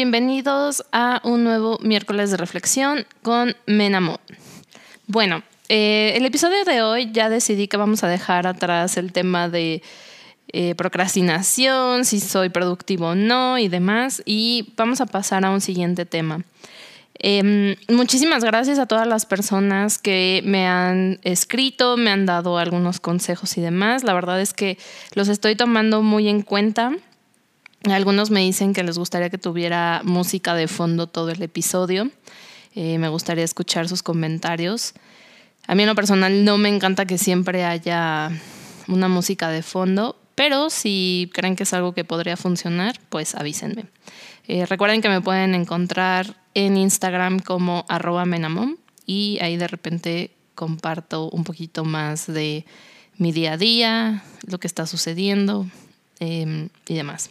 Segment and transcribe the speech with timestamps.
[0.00, 4.18] bienvenidos a un nuevo miércoles de reflexión con Menamo.
[5.06, 9.50] Bueno, eh, el episodio de hoy ya decidí que vamos a dejar atrás el tema
[9.50, 9.82] de
[10.54, 15.60] eh, procrastinación, si soy productivo o no y demás, y vamos a pasar a un
[15.60, 16.44] siguiente tema.
[17.18, 23.00] Em, muchísimas gracias a todas las personas que me han escrito, me han dado algunos
[23.00, 24.02] consejos y demás.
[24.02, 24.78] La verdad es que
[25.12, 26.92] los estoy tomando muy en cuenta.
[27.84, 32.10] Algunos me dicen que les gustaría que tuviera música de fondo todo el episodio.
[32.74, 34.92] Eh, me gustaría escuchar sus comentarios.
[35.66, 38.30] A mí en lo personal no me encanta que siempre haya
[38.86, 43.86] una música de fondo, pero si creen que es algo que podría funcionar, pues avísenme.
[44.46, 50.32] Eh, recuerden que me pueden encontrar en Instagram como arroba menamom y ahí de repente
[50.54, 52.66] comparto un poquito más de
[53.16, 55.66] mi día a día, lo que está sucediendo
[56.18, 57.30] em, y demás.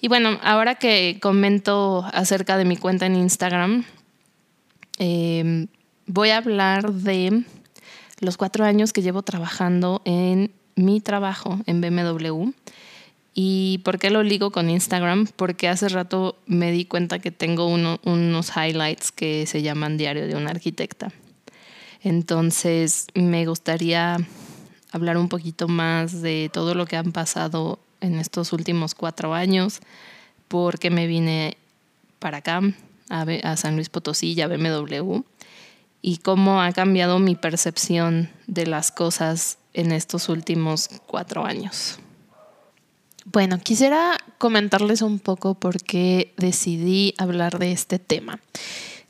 [0.00, 3.84] Y bueno, ahora que comento acerca de mi cuenta en Instagram,
[4.98, 5.66] em,
[6.06, 7.44] voy a hablar de
[8.20, 12.52] los cuatro años que llevo trabajando en mi trabajo en BMW
[13.34, 15.26] ¿Y por qué lo ligo con Instagram?
[15.36, 20.34] Porque hace rato me di cuenta que tengo unos highlights que se llaman Diario de
[20.34, 21.12] una arquitecta.
[22.02, 24.16] Entonces me gustaría
[24.90, 29.80] hablar un poquito más de todo lo que han pasado en estos últimos cuatro años,
[30.48, 31.56] porque me vine
[32.18, 32.60] para acá,
[33.08, 35.22] a, a San Luis Potosí y a BMW,
[36.02, 41.98] y cómo ha cambiado mi percepción de las cosas en estos últimos cuatro años.
[43.26, 48.40] Bueno, quisiera comentarles un poco por qué decidí hablar de este tema.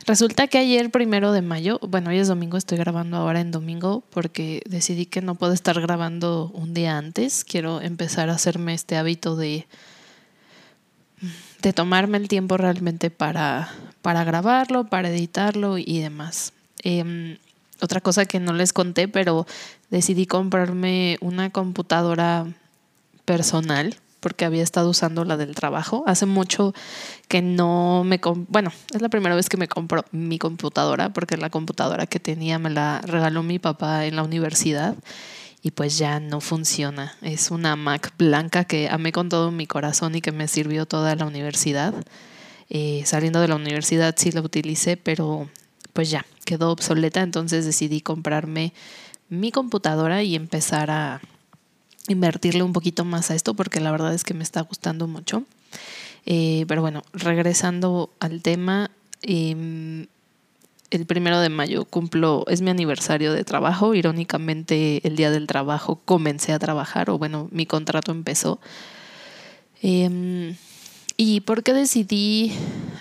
[0.06, 4.03] Resulta que ayer, primero de mayo, bueno, hoy es domingo, estoy grabando ahora en domingo
[4.11, 7.44] porque decidí que no puedo estar grabando un día antes.
[7.44, 9.66] Quiero empezar a hacerme este hábito de,
[11.62, 13.72] de tomarme el tiempo realmente para,
[14.03, 16.55] para grabarlo, para editarlo y demás.
[16.82, 17.37] Em,
[17.82, 19.47] otra cosa que no les conté, pero
[19.91, 22.47] decidí comprarme una computadora
[23.27, 26.04] personal porque había estado usando la del trabajo.
[26.06, 26.75] Hace mucho
[27.28, 28.20] que no me...
[28.48, 32.58] Bueno, es la primera vez que me compro mi computadora porque la computadora que tenía
[32.58, 34.94] me la regaló mi papá en la universidad
[35.62, 37.16] y pues ya no funciona.
[37.22, 41.14] Es una Mac blanca que amé con todo mi corazón y que me sirvió toda
[41.16, 41.94] la universidad.
[42.69, 45.48] Eh, saliendo de la universidad sí la utilicé, pero
[45.92, 48.72] pues ya quedó obsoleta, entonces decidí comprarme
[49.28, 51.20] mi computadora y empezar a
[52.09, 55.44] invertirle un poquito más a esto porque la verdad es que me está gustando mucho.
[56.27, 58.91] Eh, pero bueno, regresando al tema,
[59.22, 60.06] em,
[60.91, 63.94] el primero de mayo cumplo, es mi aniversario de trabajo.
[63.94, 68.61] Irónicamente, el día del trabajo comencé a trabajar, o bueno, mi contrato empezó.
[69.82, 70.56] Em,
[71.17, 72.53] ¿Y por qué decidí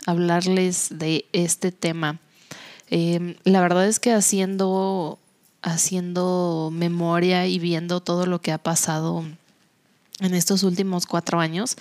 [0.05, 2.19] hablarles de este tema?
[2.89, 5.19] Em, la verdad es que haciendo
[5.61, 9.25] haciendo memoria y viendo todo lo que ha pasado
[10.19, 11.75] en estos últimos cuatro años,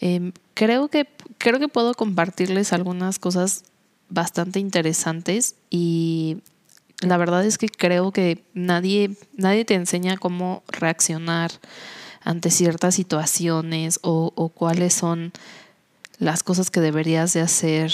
[0.00, 1.08] em, creo, que,
[1.38, 3.64] creo que puedo compartirles algunas cosas
[4.08, 6.38] bastante interesantes y
[7.00, 11.52] la verdad es que creo que nadie, nadie te enseña cómo reaccionar
[12.22, 15.32] ante ciertas situaciones o, o cuáles son
[16.18, 17.92] las cosas que deberías de hacer,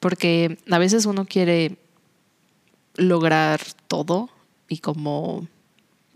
[0.00, 1.76] porque a veces uno quiere
[2.96, 4.28] lograr todo
[4.68, 5.46] y como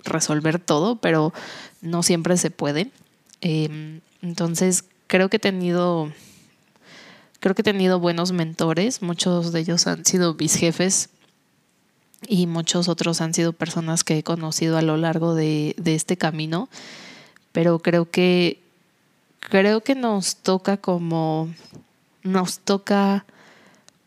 [0.04, 1.32] resolver todo, pero
[1.80, 2.90] no siempre se puede.
[3.40, 6.12] Em, entonces, creo que he tenido,
[7.40, 11.10] creo que he tenido buenos mentores, muchos de ellos han sido mis jefes
[12.26, 16.16] y muchos otros han sido personas que he conocido a lo largo de, de este
[16.16, 16.68] camino,
[17.52, 18.60] pero creo que
[19.40, 21.48] creo que nos toca como
[22.22, 23.24] nos toca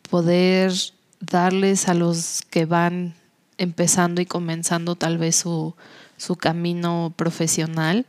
[0.09, 0.73] poder
[1.19, 3.15] darles a los que van
[3.57, 5.75] empezando y comenzando tal vez su,
[6.17, 8.05] su camino profesional,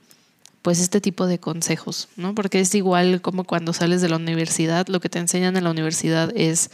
[0.62, 2.34] pues este tipo de consejos, ¿no?
[2.34, 5.70] Porque es igual como cuando sales de la universidad, lo que te enseñan en la
[5.70, 6.70] universidad es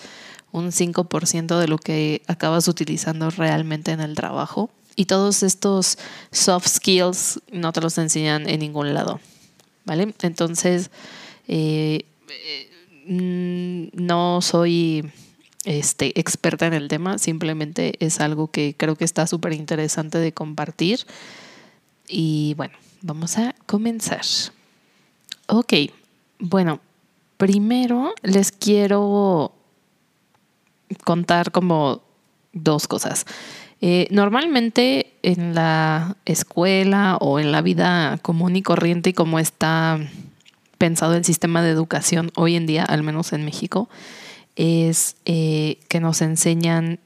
[0.52, 4.70] un 5% de lo que acabas utilizando realmente en el trabajo.
[4.96, 5.98] Y todos estos
[6.32, 9.20] soft skills no te los enseñan en ningún lado,
[9.84, 10.14] ¿vale?
[10.22, 10.90] Entonces,
[11.48, 12.70] eh, eh,
[13.06, 15.10] mm, no soy
[15.66, 20.32] este, experta en el tema, simplemente es algo que creo que está súper interesante de
[20.32, 21.00] compartir.
[22.08, 24.22] Y bueno, vamos a comenzar.
[25.48, 25.74] Ok,
[26.38, 26.80] bueno,
[27.36, 29.52] primero les quiero
[31.04, 32.00] contar como
[32.52, 33.26] dos cosas.
[33.80, 39.98] Eh, normalmente en la escuela o en la vida común y corriente y como está
[40.78, 43.88] pensado el sistema de educación hoy en día, al menos en México,
[44.56, 46.98] es eh, que nos enseñan,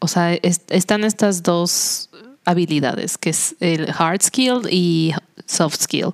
[0.00, 2.10] o sea, están estas dos
[2.44, 5.12] habilidades, que es el hard skill y
[5.46, 6.10] soft skill.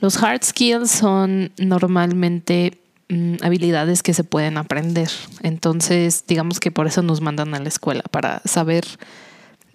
[0.00, 2.78] Los hard skills son normalmente
[3.10, 5.10] mm, habilidades que se pueden aprender.
[5.42, 8.84] Entonces, digamos que por eso nos mandan a la escuela, para saber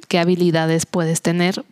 [0.08, 1.64] qué habilidades puedes tener.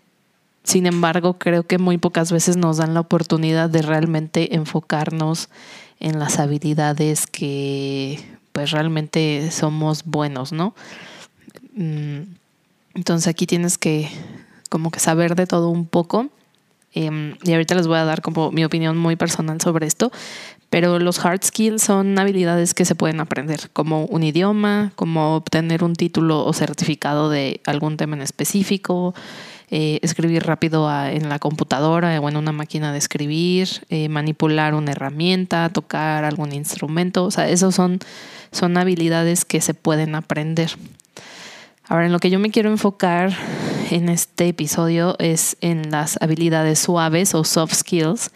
[0.63, 5.49] Sin embargo, creo que muy pocas veces nos dan la oportunidad de realmente enfocarnos
[5.99, 8.19] en las habilidades que
[8.51, 10.75] pues realmente somos buenos, ¿no?
[11.75, 12.21] Mm,
[12.93, 14.09] entonces aquí tienes que
[14.69, 16.29] como que saber de todo un poco.
[16.95, 20.11] Em, y ahorita les voy a dar como mi opinión muy personal sobre esto.
[20.69, 25.83] Pero los hard skills son habilidades que se pueden aprender, como un idioma, como obtener
[25.83, 29.13] un título o certificado de algún tema en específico,
[29.75, 34.91] eh, escribir rápido en la computadora o en una máquina de escribir, eh, manipular una
[34.91, 37.23] herramienta, tocar algún instrumento.
[37.23, 37.97] O sea, esas son,
[38.51, 40.69] son habilidades que se pueden aprender.
[41.87, 43.35] Ahora, en lo que yo me quiero enfocar
[43.89, 48.29] en este episodio es en las habilidades suaves o soft skills,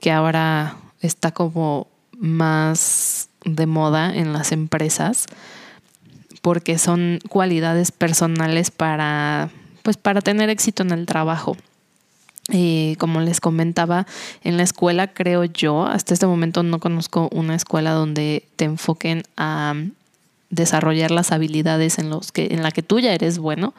[0.00, 5.26] que ahora está como más de moda en las empresas,
[6.40, 9.50] porque son cualidades personales para,
[9.82, 11.56] pues, para tener éxito en el trabajo.
[12.50, 14.06] Eh, como les comentaba,
[14.42, 19.24] en la escuela creo yo, hasta este momento no conozco una escuela donde te enfoquen
[19.36, 19.74] a
[20.48, 23.74] desarrollar las habilidades en, los que, en la que tú ya eres bueno.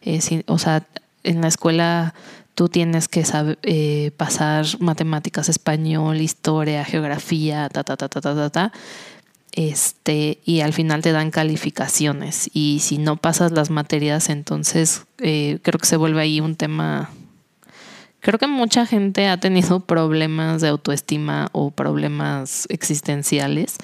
[0.00, 0.86] Eh, o sea,
[1.22, 2.14] en la escuela
[2.54, 8.34] tú tienes que saber, eh, pasar matemáticas, español, historia, geografía, ta, ta, ta, ta, ta,
[8.34, 8.72] ta, ta.
[9.52, 12.50] Este, y al final te dan calificaciones.
[12.52, 17.10] Y si no pasas las materias, entonces eh, creo que se vuelve ahí un tema.
[18.20, 23.76] Creo que mucha gente ha tenido problemas de autoestima o problemas existenciales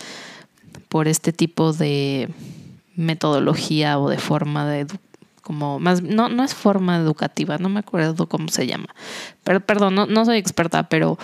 [0.88, 2.28] por este tipo de
[2.96, 4.86] metodología o de forma de
[5.42, 8.86] como más no no es forma educativa no me acuerdo cómo se llama
[9.42, 11.18] pero perdón no, soy experta pero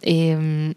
[0.00, 0.74] em,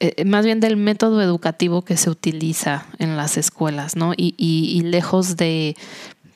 [0.00, 4.80] eh, más bien del método educativo que se utiliza en las escuelas no y, y
[4.82, 5.76] lejos de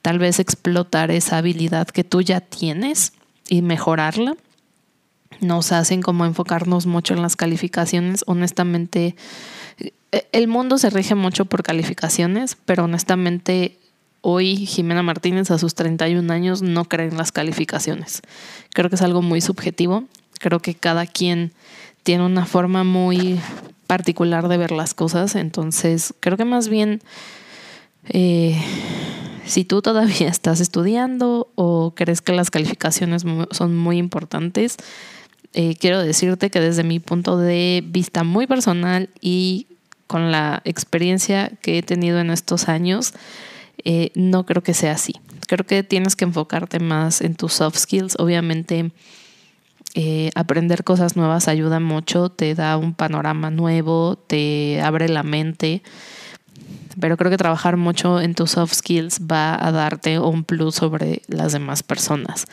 [0.03, 3.13] tal vez explotar esa habilidad que tú ya tienes
[3.49, 4.37] y mejorarla
[5.41, 9.17] nos hacen como enfocarnos mucho en las calificaciones honestamente
[10.15, 13.79] eh, el mundo se rige mucho por calificaciones, pero honestamente
[14.21, 18.23] hoy Jimena Martínez a sus 31 años no cree en las calificaciones.
[18.73, 20.05] Creo que es algo muy subjetivo.
[20.39, 21.53] Creo que cada quien
[22.05, 23.41] tiene una forma muy
[23.87, 25.35] particular de ver las cosas.
[25.35, 27.03] Entonces, creo que más bien,
[28.09, 28.61] eh,
[29.45, 34.77] si tú todavía estás estudiando o crees que las calificaciones son muy importantes,
[35.55, 39.67] eh, quiero decirte que desde mi punto de vista muy personal y
[40.07, 43.15] con la experiencia que he tenido en estos años,
[43.85, 45.15] eh, no creo que sea así.
[45.47, 48.17] Creo que tienes que enfocarte más en tus soft skills.
[48.19, 48.93] Obviamente,
[49.95, 55.83] eh, aprender cosas nuevas ayuda mucho, te da un panorama nuevo, te abre la mente.
[57.01, 61.23] Pero creo que trabajar mucho en tus soft skills va a darte un plus sobre
[61.29, 62.47] las demás personas.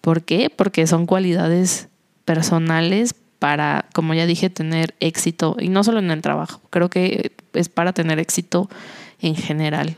[0.00, 0.50] ¿Por qué?
[0.50, 1.88] Porque son cualidades
[2.24, 7.32] personales para, como ya dije, tener éxito, y no solo en el trabajo, creo que
[7.52, 8.70] es para tener éxito
[9.20, 9.96] en general.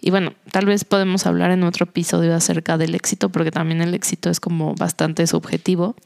[0.00, 3.94] Y bueno, tal vez podemos hablar en otro episodio acerca del éxito, porque también el
[3.94, 5.96] éxito es como bastante subjetivo,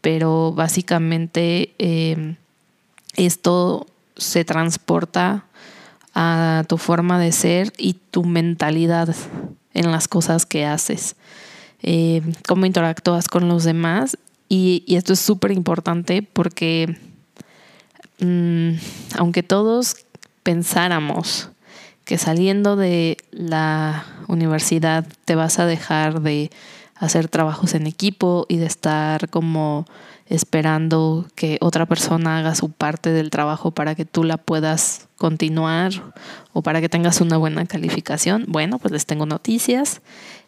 [0.00, 2.36] pero básicamente em,
[3.16, 5.44] esto se transporta
[6.14, 9.14] a tu forma de ser y tu mentalidad
[9.74, 11.16] en las cosas que haces,
[11.82, 14.16] em, cómo interactúas con los demás.
[14.48, 16.96] Y, esto es súper importante porque
[18.20, 18.70] mm,
[19.18, 19.96] aunque todos
[20.44, 21.50] pensáramos
[22.06, 26.50] que saliendo de la universidad te vas a dejar de
[26.94, 29.84] hacer trabajos en equipo y de estar como
[30.28, 35.92] esperando que otra persona haga su parte del trabajo para que tú la puedas continuar
[36.52, 38.44] o para que tengas una buena calificación.
[38.48, 40.00] Bueno, pues les tengo noticias.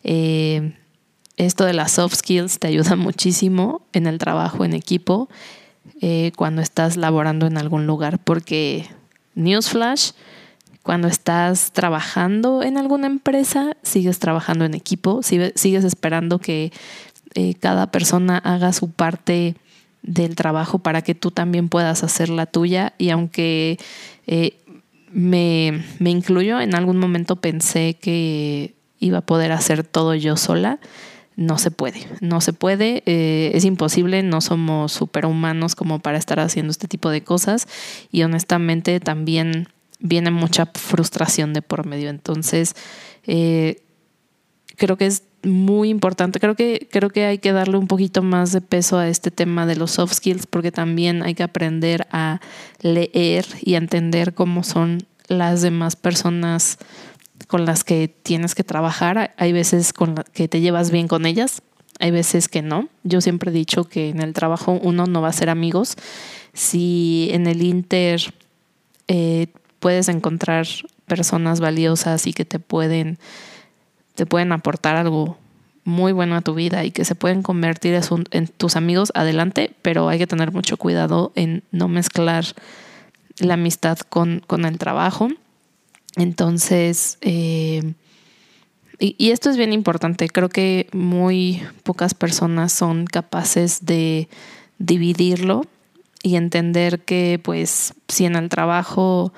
[0.04, 0.74] Eh,
[1.36, 5.28] esto de las soft skills te ayuda muchísimo en el trabajo en equipo
[6.00, 8.86] eh, cuando estás laborando en algún lugar, porque
[9.34, 10.12] Newsflash,
[10.88, 16.72] cuando estás trabajando en alguna empresa, sigues trabajando en equipo, sigues esperando que
[17.34, 19.54] eh, cada persona haga su parte
[20.00, 22.94] del trabajo para que tú también puedas hacer la tuya.
[22.96, 23.76] Y aunque
[24.26, 24.56] eh,
[25.12, 30.80] me, me incluyo, en algún momento pensé que iba a poder hacer todo yo sola
[31.36, 36.40] no se puede, no se puede, eh, es imposible, no somos superhumanos como para estar
[36.40, 37.68] haciendo este tipo de cosas.
[38.10, 39.68] Y honestamente también
[39.98, 42.10] viene mucha frustración de por medio.
[42.10, 42.74] Entonces,
[43.26, 43.82] eh,
[44.76, 46.40] creo que es muy importante.
[46.40, 49.66] Creo que, creo que hay que darle un poquito más de peso a este tema
[49.66, 52.40] de los soft skills porque también hay que aprender a
[52.80, 56.78] leer y a entender cómo son las demás personas
[57.46, 59.34] con las que tienes que trabajar.
[59.36, 61.62] Hay veces con que te llevas bien con ellas,
[62.00, 62.88] hay veces que no.
[63.04, 65.96] Yo siempre he dicho que en el trabajo uno no va a ser amigos.
[66.52, 68.34] Si en el Inter
[69.06, 69.48] eh,
[69.80, 70.66] puedes encontrar
[71.06, 73.18] personas valiosas y que te pueden,
[74.14, 75.38] te pueden aportar algo
[75.84, 77.98] muy bueno a tu vida y que se pueden convertir
[78.30, 82.44] en tus amigos, adelante, pero hay que tener mucho cuidado en no mezclar
[83.38, 85.28] la amistad con, con el trabajo.
[86.16, 87.94] Entonces, eh,
[88.98, 94.28] y, esto es bien importante, creo que muy pocas personas son capaces de
[94.78, 95.62] dividirlo
[96.22, 99.32] y entender que pues si en el trabajo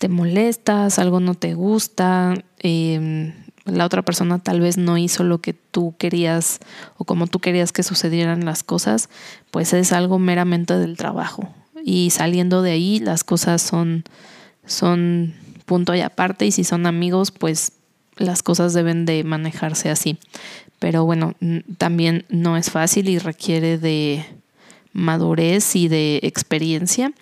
[0.00, 3.34] te molestas, algo no te gusta, em,
[3.66, 6.58] la otra persona tal vez no hizo lo que tú querías
[6.96, 9.10] o como tú querías que sucedieran las cosas,
[9.50, 11.54] pues es algo meramente del trabajo.
[11.84, 14.04] Y saliendo de ahí las cosas son,
[14.64, 15.34] son
[15.66, 17.72] punto y aparte y si son amigos, pues
[18.16, 20.16] las cosas deben de manejarse así.
[20.78, 21.34] Pero bueno,
[21.76, 24.24] también no es fácil y requiere de
[24.94, 27.12] madurez y de experiencia.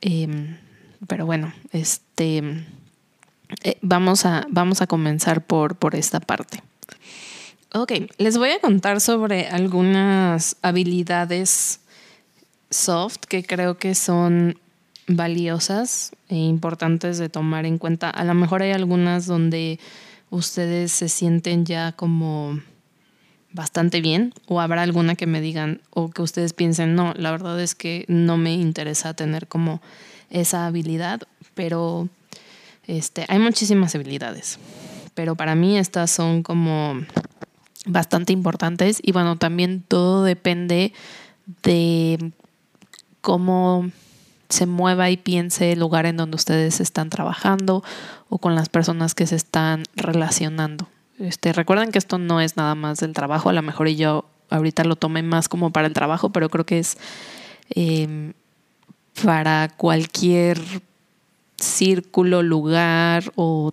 [0.00, 0.58] Em,
[1.06, 2.42] pero bueno, este
[3.62, 6.62] eh, vamos, a, vamos a comenzar por, por esta parte.
[7.74, 11.80] Ok, les voy a contar sobre algunas habilidades
[12.70, 14.58] soft que creo que son
[15.06, 18.10] valiosas e importantes de tomar en cuenta.
[18.10, 19.78] A lo mejor hay algunas donde
[20.30, 22.60] ustedes se sienten ya como
[23.52, 27.60] bastante bien o habrá alguna que me digan o que ustedes piensen, no, la verdad
[27.60, 29.82] es que no me interesa tener como
[30.32, 31.22] esa habilidad,
[31.54, 32.08] pero
[32.86, 34.58] este, hay muchísimas habilidades,
[35.14, 37.00] pero para mí estas son como
[37.86, 40.92] bastante importantes y bueno, también todo depende
[41.62, 42.32] de
[43.20, 43.90] cómo
[44.48, 47.82] se mueva y piense el lugar en donde ustedes están trabajando
[48.28, 50.88] o con las personas que se están relacionando.
[51.18, 54.84] Este, recuerden que esto no es nada más del trabajo, a lo mejor yo ahorita
[54.84, 56.98] lo tomé más como para el trabajo, pero creo que es
[57.70, 58.34] em,
[59.24, 60.60] para cualquier
[61.56, 63.72] círculo, lugar o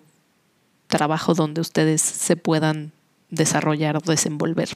[0.88, 2.92] trabajo donde ustedes se puedan
[3.30, 4.70] desarrollar o desenvolver.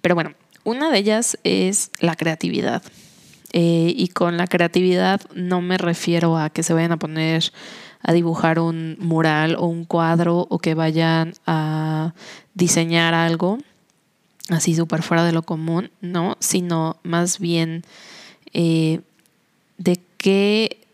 [0.00, 0.32] Pero bueno,
[0.64, 2.82] una de ellas es la creatividad.
[3.54, 7.52] Eh, y con la creatividad no me refiero a que se vayan a poner
[8.00, 12.14] a dibujar un mural o un cuadro o que vayan a
[12.54, 13.58] diseñar algo
[14.48, 17.84] así súper fuera de lo común, no, sino más bien
[18.52, 19.00] eh,
[19.78, 20.86] de qué,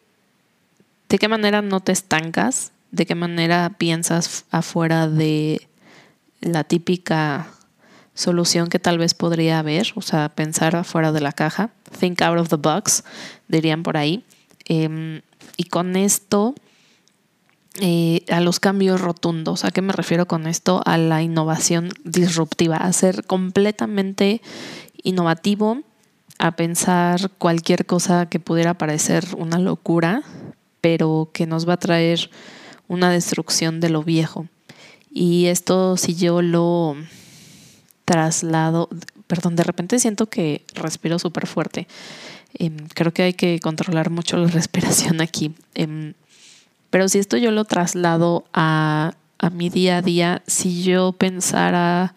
[1.08, 5.68] de qué manera no te estancas, de qué manera piensas afuera de
[6.40, 7.48] la típica
[8.14, 12.38] solución que tal vez podría haber, o sea, pensar afuera de la caja, think out
[12.38, 13.04] of the box,
[13.46, 14.24] dirían por ahí.
[14.64, 15.22] Em,
[15.56, 16.54] y con esto,
[17.80, 19.64] eh, a los cambios rotundos.
[19.64, 20.82] ¿A qué me refiero con esto?
[20.84, 24.42] A la innovación disruptiva, a ser completamente
[25.02, 25.82] innovativo,
[26.38, 30.22] a pensar cualquier cosa que pudiera parecer una locura,
[30.80, 32.30] pero que nos va a traer
[32.86, 34.46] una destrucción de lo viejo.
[35.10, 36.96] Y esto si yo lo
[38.04, 38.88] traslado,
[39.26, 41.88] perdón, de repente siento que respiro súper fuerte.
[42.54, 45.54] Em, creo que hay que controlar mucho la respiración aquí.
[45.74, 46.14] Em,
[46.90, 52.14] pero si esto yo lo traslado a, a mi día a día, si yo pensara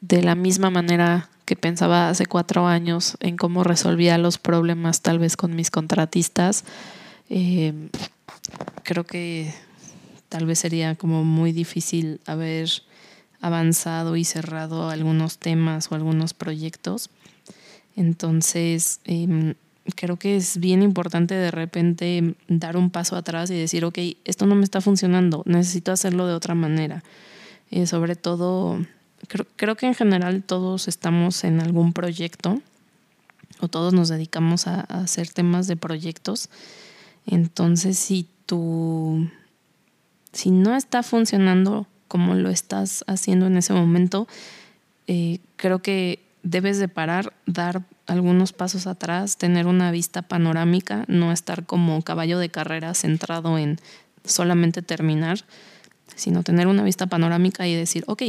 [0.00, 5.18] de la misma manera que pensaba hace cuatro años en cómo resolvía los problemas tal
[5.18, 6.64] vez con mis contratistas,
[7.28, 7.90] em,
[8.82, 9.52] creo que
[10.28, 12.68] tal vez sería como muy difícil haber
[13.40, 17.10] avanzado y cerrado algunos temas o algunos proyectos.
[17.94, 19.54] Entonces, em,
[19.96, 24.46] creo que es bien importante de repente dar un paso atrás y decir, ok, esto
[24.46, 27.04] no me está funcionando, necesito hacerlo de otra manera.
[27.70, 28.78] Eh, sobre todo,
[29.26, 32.60] creo, que en general todos estamos en algún proyecto
[33.60, 36.48] o todos nos dedicamos a, a hacer temas de proyectos.
[37.26, 39.28] Entonces, si tú,
[40.32, 44.28] si no está funcionando como lo estás haciendo en ese momento,
[45.06, 51.32] eh, creo que debes de parar, dar algunos pasos atrás, tener una vista panorámica, no
[51.32, 53.80] estar como caballo de carrera centrado en
[54.24, 55.40] solamente terminar,
[56.14, 58.22] sino tener una vista panorámica y decir, ok,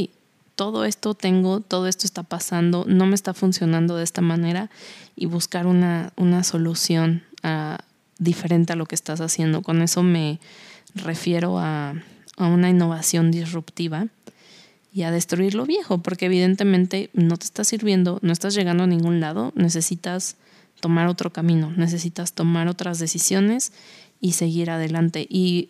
[0.56, 4.70] todo esto tengo, todo esto está pasando, no me está funcionando de esta manera
[5.14, 7.78] y buscar una, una solución ah,
[8.18, 9.62] diferente a lo que estás haciendo.
[9.62, 10.40] Con eso me
[10.94, 11.94] refiero a,
[12.38, 14.08] a una innovación disruptiva
[14.92, 18.86] y a destruir lo viejo, porque evidentemente no te está sirviendo, no estás llegando a
[18.86, 20.36] ningún lado, necesitas
[20.80, 23.72] tomar otro camino, necesitas tomar otras decisiones
[24.22, 25.26] y seguir adelante.
[25.28, 25.68] Y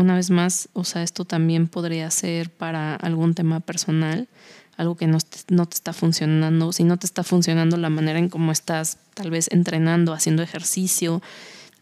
[0.00, 4.28] una vez más, o sea, esto también podría ser para algún tema personal,
[4.76, 8.18] algo que no te, no te está funcionando, si no te está funcionando la manera
[8.18, 11.22] en cómo estás tal vez entrenando, haciendo ejercicio,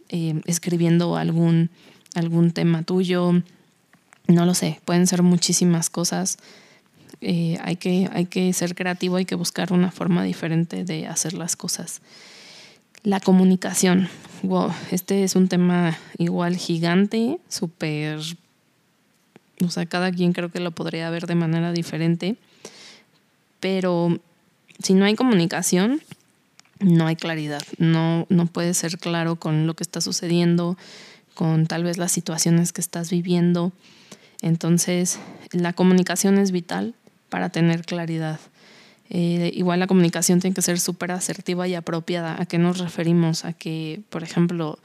[0.08, 1.70] eh, escribiendo algún,
[2.14, 3.32] algún tema tuyo,
[4.26, 6.38] no lo sé, pueden ser muchísimas cosas
[7.20, 11.32] eh, hay, que, hay que ser creativo, hay que buscar una forma diferente de hacer
[11.32, 12.00] las cosas.
[13.02, 14.08] La comunicación.
[14.90, 18.20] Este es un tema igual gigante, súper...
[19.64, 22.36] O sea, cada quien creo que lo podría ver de manera diferente.
[23.60, 24.20] Pero
[24.82, 26.00] si no hay comunicación,
[26.80, 27.62] no hay claridad.
[27.78, 30.76] No, no puedes ser claro con lo que está sucediendo,
[31.34, 33.72] con tal vez las situaciones que estás viviendo.
[34.42, 35.18] Entonces,
[35.50, 36.94] la comunicación es vital
[37.28, 38.38] para tener claridad.
[39.10, 42.40] Eh, igual la comunicación tiene que ser súper asertiva y apropiada.
[42.40, 43.44] ¿A qué nos referimos?
[43.44, 44.78] A que, por ejemplo,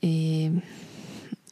[0.00, 0.52] eh,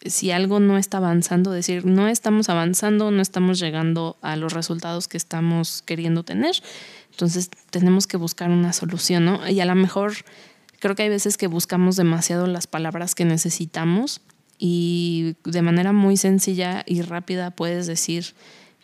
[0.04, 5.09] si algo no está avanzando, decir, no estamos avanzando, no estamos llegando a los resultados
[5.09, 6.54] que estamos queriendo tener,
[7.11, 9.47] entonces tenemos que buscar una solución, ¿no?
[9.49, 10.14] Y a lo mejor
[10.78, 14.23] creo que hay veces que buscamos demasiado las palabras que necesitamos
[14.59, 18.35] y de manera muy sencilla y rápida puedes decir,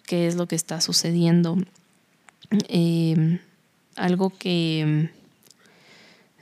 [0.06, 1.56] qué es lo que está sucediendo.
[2.68, 3.38] Em,
[3.96, 5.10] algo que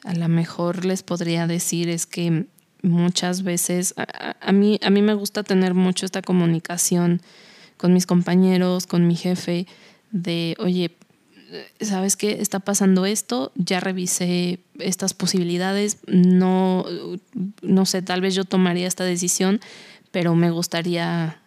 [0.05, 2.47] a lo mejor les podría decir es que
[2.83, 7.23] muchas veces a, mí, a mí me gusta tener mucho esta comunicación
[7.77, 9.67] con mis compañeros, con mi jefe,
[10.11, 10.95] de, oye,
[11.81, 12.40] ¿sabes qué?
[12.40, 16.85] Está pasando esto, ya revisé estas posibilidades, no,
[17.62, 19.61] no sé, tal vez yo tomaría esta decisión,
[20.11, 21.40] pero me gustaría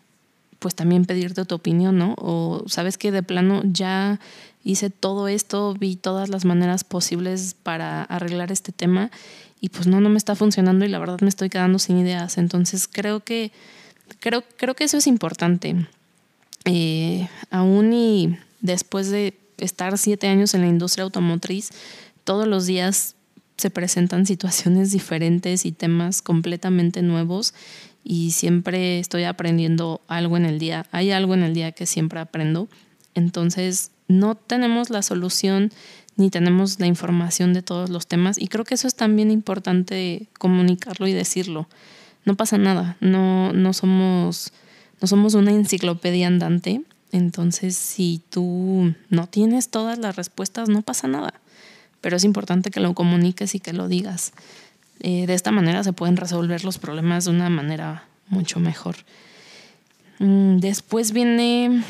[0.60, 2.16] pues también pedirte tu opinión, ¿no?
[2.18, 4.20] O sabes que de plano ya
[4.64, 9.12] hice todo esto, vi todas las maneras posibles para arreglar este tema
[9.62, 12.38] y pues no, no me está funcionando y la verdad me estoy quedando sin ideas.
[12.38, 13.52] Entonces creo que,
[14.20, 15.88] creo, creo que eso es importante.
[16.66, 21.70] Eh, aún y después de estar siete años en la industria automotriz,
[22.24, 23.16] todos los días
[23.58, 27.54] se presentan situaciones diferentes y temas completamente nuevos
[28.10, 30.86] y siempre estoy aprendiendo algo en el día.
[30.92, 32.70] Hay algo en el día que siempre aprendo.
[33.16, 35.74] Entonces, no tenemos la solución
[36.16, 40.28] ni tenemos la información de todos los temas y creo que eso es también importante
[40.40, 41.68] comunicarlo y decirlo.
[42.24, 44.54] No pasa nada, no, no, somos,
[45.02, 51.08] no somos una enciclopedia andante, entonces si tú no tienes todas las respuestas, no pasa
[51.08, 51.34] nada,
[52.02, 54.34] pero es importante que lo comuniques y que lo digas.
[55.02, 58.96] Eh, de esta manera se pueden resolver los problemas de una manera mucho mejor.
[60.20, 61.84] Mm, después viene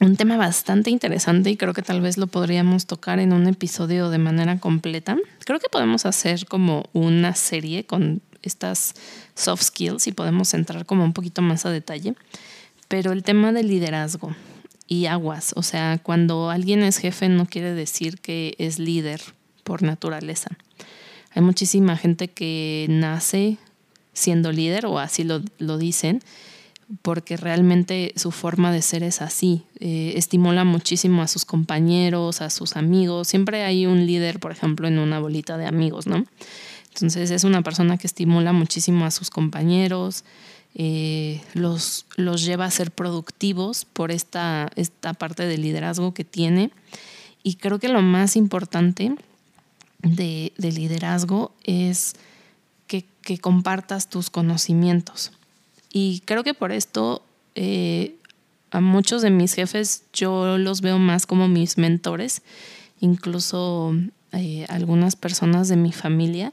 [0.00, 4.10] un tema bastante interesante y creo que tal vez lo podríamos tocar en un episodio
[4.10, 5.16] de manera completa.
[5.44, 8.94] Creo que podemos hacer como una serie con estas
[9.34, 12.14] soft skills y podemos entrar como un poquito más a detalle.
[12.86, 14.34] Pero el tema del liderazgo
[14.86, 19.20] y aguas, o sea, cuando alguien es jefe no quiere decir que es líder
[19.64, 20.50] por naturaleza.
[21.38, 23.58] Hay muchísima gente que nace
[24.12, 26.20] siendo líder o así lo, dicen,
[27.00, 29.62] porque realmente su forma de ser es así.
[29.78, 33.28] Eh, estimula muchísimo a sus compañeros, a sus amigos.
[33.28, 36.24] Siempre hay un líder, por ejemplo, en una bolita de amigos, ¿no?
[36.92, 40.24] Entonces es una persona que estimula muchísimo a sus compañeros,
[40.74, 46.72] eh, los, los lleva a ser productivos por esta, esta parte de liderazgo que tiene.
[47.44, 49.14] Y creo que lo más importante
[50.02, 52.14] de, liderazgo es
[52.86, 53.04] que,
[53.42, 55.32] compartas tus conocimientos.
[55.92, 57.22] Y creo que por esto
[57.54, 58.14] eh,
[58.70, 62.40] a muchos de mis jefes yo los veo más como mis mentores,
[63.00, 63.94] incluso
[64.32, 66.52] eh, algunas personas de mi familia,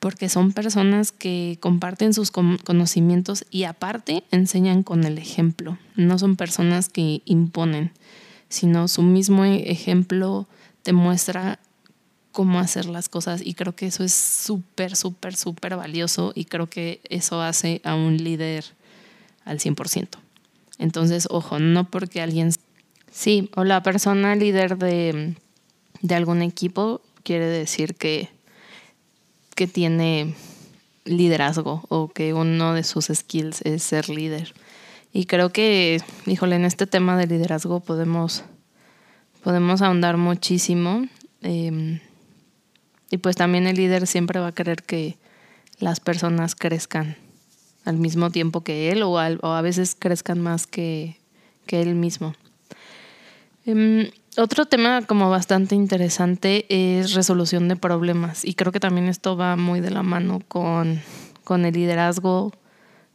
[0.00, 5.78] porque son personas que comparten sus conocimientos y aparte enseñan con el ejemplo.
[5.96, 7.92] No son personas que imponen,
[8.48, 10.46] sino su mismo ejemplo
[10.82, 11.58] te muestra
[12.34, 16.66] cómo hacer las cosas y creo que eso es súper, súper, súper valioso y creo
[16.66, 18.64] que eso hace a un líder
[19.44, 20.08] al 100%.
[20.78, 22.50] Entonces, ojo, no porque alguien...
[23.12, 25.36] Sí, o la persona líder de,
[26.02, 28.28] de algún equipo quiere decir que,
[29.54, 30.34] que tiene
[31.04, 34.54] liderazgo o que uno de sus skills es ser líder.
[35.12, 38.42] Y creo que, híjole, en este tema de liderazgo podemos,
[39.44, 41.06] podemos ahondar muchísimo.
[41.42, 42.00] Em,
[43.10, 45.16] y pues también el líder siempre va a querer que
[45.78, 47.16] las personas crezcan
[47.84, 51.18] al mismo tiempo que él o, a veces crezcan más que,
[51.66, 52.34] que él mismo.
[53.66, 59.36] Em, otro tema como bastante interesante es resolución de problemas y creo que también esto
[59.36, 61.00] va muy de la mano con,
[61.44, 62.52] con el liderazgo,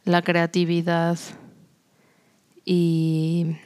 [0.04, 1.18] la creatividad
[2.64, 3.56] y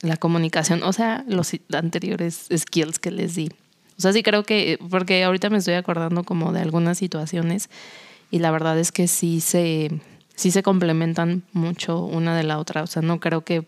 [0.00, 3.50] la comunicación, o sea, los anteriores skills que les di.
[3.96, 7.70] O sea, sí creo que, porque ahorita me estoy acordando como de algunas situaciones
[8.30, 9.90] y la verdad es que sí se,
[10.34, 12.82] sí se complementan mucho una de la otra.
[12.82, 13.64] O sea, no creo que,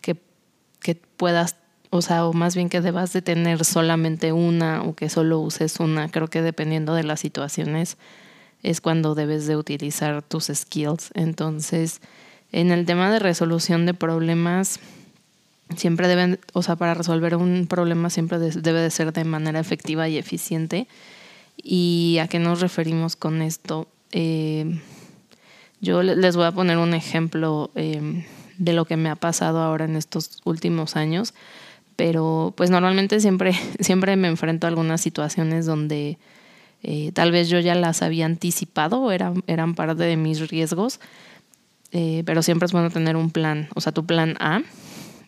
[0.00, 1.56] que, puedas,
[1.90, 5.80] o sea, o más bien que debas de tener solamente una o que solo uses
[5.80, 6.08] una.
[6.10, 7.96] Creo que dependiendo de las situaciones
[8.62, 11.10] es cuando debes de utilizar tus skills.
[11.14, 12.02] Entonces,
[12.52, 14.78] en el tema de resolución de problemas,
[15.74, 20.08] siempre deben, o sea, para resolver un problema siempre debe de ser de manera efectiva
[20.08, 20.86] y eficiente.
[21.56, 23.88] ¿Y a qué nos referimos con esto?
[24.12, 24.80] Eh,
[25.80, 28.24] yo les voy a poner un ejemplo eh,
[28.58, 31.34] de lo que me ha pasado ahora en estos últimos años,
[31.96, 36.18] pero pues normalmente siempre, siempre me enfrento a algunas situaciones donde
[36.82, 41.00] eh, tal vez yo ya las había anticipado, eran, eran parte de mis riesgos,
[42.26, 44.60] pero siempre es bueno tener un plan, o sea, tu plan A,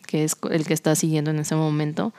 [0.08, 2.14] que es el que estás siguiendo en ese momento,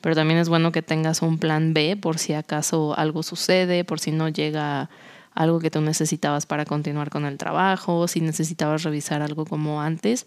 [0.00, 4.00] pero también es bueno que tengas un plan B por si acaso algo sucede, por
[4.00, 4.88] si no llega
[5.34, 10.24] algo que tú necesitabas para continuar con el trabajo, si necesitabas revisar algo como antes.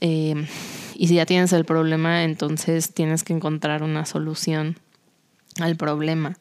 [0.00, 0.46] Eh,
[0.96, 4.78] y si ya tienes el problema, entonces tienes que encontrar una solución
[5.60, 6.38] al problema,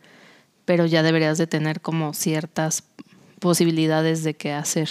[0.65, 2.85] pero ya deberías de tener como ciertas
[3.39, 4.89] posibilidades de qué hacer.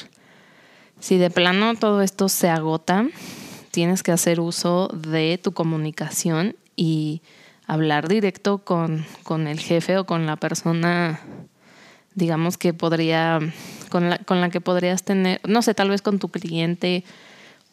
[1.00, 3.06] Si de plano todo esto se agota,
[3.70, 7.22] tienes que hacer uso de tu comunicación y
[7.66, 11.20] hablar directo con, con el jefe o con la persona,
[12.14, 13.40] digamos que podría,
[13.90, 17.04] con la, con la que podrías tener, no sé, tal vez con tu cliente.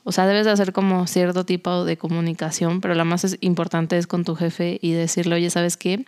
[0.03, 4.05] O sea, debes de hacer como cierto tipo de comunicación, pero la más importante es
[4.05, 6.05] con tu jefe y decirle, oye, ¿sabes qué?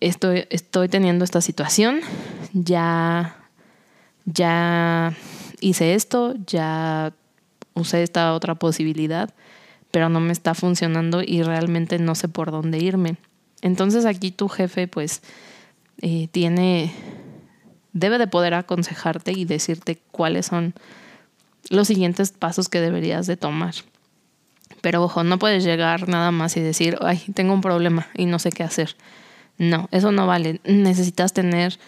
[0.00, 2.00] Estoy, estoy teniendo esta situación,
[2.52, 3.36] ya,
[4.26, 5.14] ya
[5.60, 7.12] hice esto, ya
[7.78, 9.32] usé esta otra posibilidad,
[9.90, 13.16] pero no me está funcionando y realmente no sé por dónde irme.
[13.62, 15.22] Entonces aquí tu jefe pues
[16.00, 16.92] eh, tiene,
[17.92, 20.74] debe de poder aconsejarte y decirte cuáles son
[21.70, 23.74] los siguientes pasos que deberías de tomar.
[24.80, 28.38] Pero ojo, no puedes llegar nada más y decir, ay, tengo un problema y no
[28.38, 28.96] sé qué hacer.
[29.56, 30.60] No, eso no vale.
[30.64, 31.78] Necesitas tener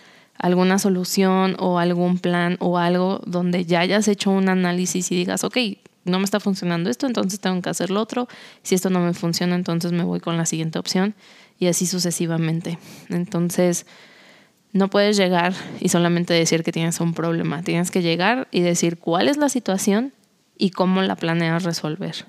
[0.40, 5.44] alguna solución o algún plan o algo donde ya hayas hecho un análisis y digas,
[5.44, 5.57] ok,
[6.05, 8.26] no me está funcionando esto, entonces tengo que hacer lo otro.
[8.62, 11.14] Si esto no me funciona, entonces me voy con la siguiente opción
[11.59, 12.79] y así sucesivamente.
[13.11, 13.87] Entonces,
[14.72, 17.62] no puedes llegar y solamente decir que tienes un problema.
[17.62, 20.14] Tienes que llegar y decir cuál es la situación
[20.57, 22.24] y cómo la planeas resolver.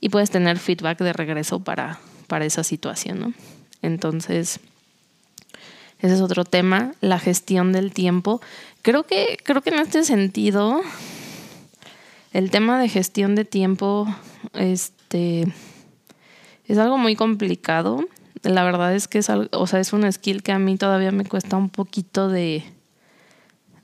[0.00, 3.34] Y puedes tener feedback de regreso para, para esa situación, ¿no?
[3.82, 4.60] Entonces,
[6.02, 8.40] ese es otro tema, la gestión del tiempo.
[8.82, 10.80] Creo que, creo que en este sentido,
[12.32, 14.12] el tema de gestión de tiempo
[14.52, 15.46] este,
[16.66, 18.04] es algo muy complicado.
[18.42, 21.24] La verdad es que es, o sea, es un skill que a mí todavía me
[21.24, 22.64] cuesta un poquito de,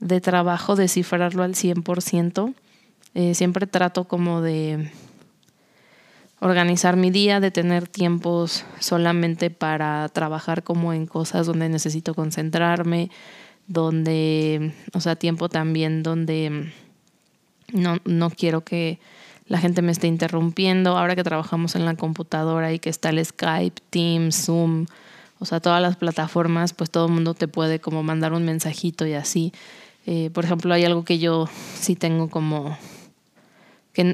[0.01, 2.53] de trabajo descifrarlo al 100%.
[3.13, 4.91] Eh, siempre trato como de
[6.39, 13.09] organizar mi día, de tener tiempos solamente para trabajar como en cosas donde necesito concentrarme,
[13.67, 16.71] donde, o sea, tiempo también donde
[17.73, 18.99] no, no quiero que
[19.47, 20.97] la gente me esté interrumpiendo.
[20.97, 24.85] Ahora que trabajamos en la computadora y que está el Skype, Teams, Zoom,
[25.39, 29.05] o sea, todas las plataformas, pues todo el mundo te puede como mandar un mensajito
[29.05, 29.51] y así.
[30.05, 32.77] Eh, por ejemplo, hay algo que yo sí tengo como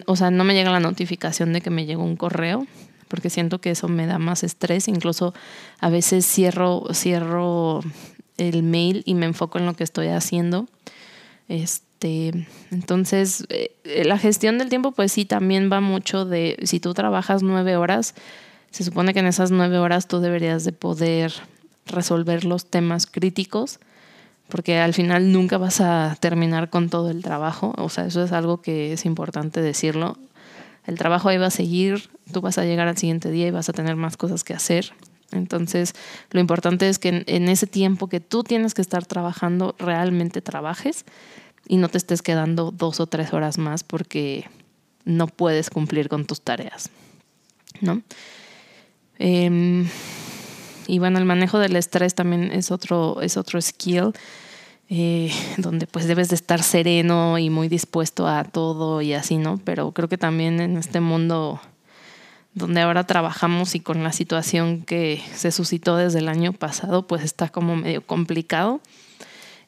[0.06, 2.68] o sea, no me llega la notificación de que me llegó un correo,
[3.08, 4.88] porque siento que eso me da más estrés.
[4.88, 5.34] Incluso
[5.80, 7.82] a veces cierro, cierro
[8.38, 10.68] el mail y me enfoco en lo que estoy haciendo.
[11.48, 16.94] Este, entonces, eh, la gestión del tiempo, pues sí, también va mucho de, si tú
[16.94, 18.16] trabajas nueve horas,
[18.72, 21.34] se supone que en esas nueve horas tú deberías de poder
[21.86, 23.80] resolver los temas críticos
[24.50, 28.32] porque al final nunca vas a terminar con todo el trabajo, o sea, eso es
[28.32, 30.18] algo que es importante decirlo.
[30.86, 33.70] El trabajo ahí va a seguir, tú vas a llegar al siguiente día y vas
[33.70, 34.94] a tener más cosas que hacer.
[35.32, 35.94] Entonces,
[36.32, 41.06] lo importante es que en, ese tiempo que tú tienes que estar trabajando, realmente trabajes
[41.68, 44.48] y no te estés quedando dos o tres horas más porque
[45.04, 46.90] no puedes cumplir con tus tareas,
[47.82, 48.02] ¿no?
[49.18, 49.88] Em,
[50.88, 54.14] y bueno, el manejo del estrés también es otro, es otro skill.
[54.88, 59.60] Eh, donde pues debes de estar sereno y muy dispuesto a todo y así, ¿no?
[59.64, 61.60] Pero creo que también en este mundo
[62.54, 67.24] donde ahora trabajamos y con la situación que se suscitó desde el año pasado, pues
[67.24, 68.80] está como medio complicado.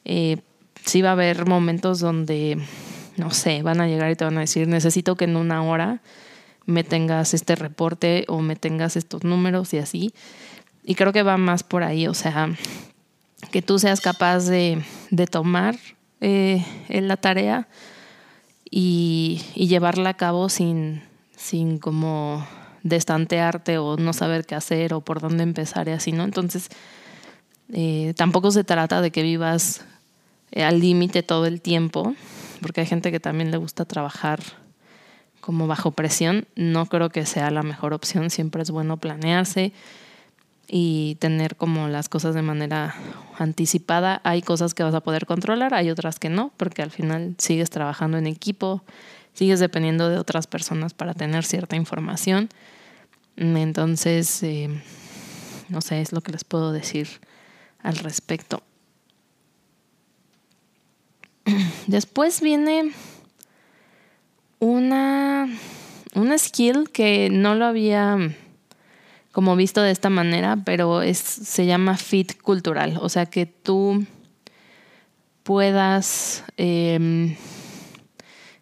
[0.06, 0.38] Eh,
[0.86, 2.58] sí va a haber momentos donde,
[3.18, 6.00] no sé, van a llegar y te van a decir, necesito que en una hora
[6.64, 10.14] me tengas este reporte o me tengas estos números y así.
[10.88, 12.48] Y creo que va más por ahí, o sea,
[13.50, 14.82] que tú seas capaz de,
[15.30, 15.76] tomar
[16.22, 17.68] eh, la tarea
[18.70, 21.02] y, llevarla a cabo sin,
[21.36, 22.48] sin como
[22.84, 26.24] destantearte o no saber qué hacer o por dónde empezar y así, ¿no?
[26.24, 26.70] Entonces,
[27.70, 29.84] eh, tampoco se trata de que vivas
[30.52, 32.14] eh, al límite todo el tiempo,
[32.62, 34.40] porque hay gente que también le gusta trabajar
[35.42, 36.46] como bajo presión.
[36.56, 39.74] No creo que sea la mejor opción, siempre es bueno planearse
[40.68, 42.94] y tener como las cosas de manera
[43.38, 44.20] anticipada.
[44.22, 47.70] Hay cosas que vas a poder controlar, hay otras que no, porque al final sigues
[47.70, 48.84] trabajando en equipo,
[49.32, 52.50] sigues dependiendo de otras personas para tener cierta información.
[53.36, 54.68] Entonces, eh,
[55.68, 57.08] no sé, es lo que les puedo decir
[57.82, 58.62] al respecto.
[61.86, 62.92] Después viene
[64.58, 65.48] una,
[66.14, 68.18] una skill que no lo había
[69.38, 74.04] como visto de esta manera, pero es, se llama fit cultural, o sea que tú
[75.44, 77.36] puedas, em,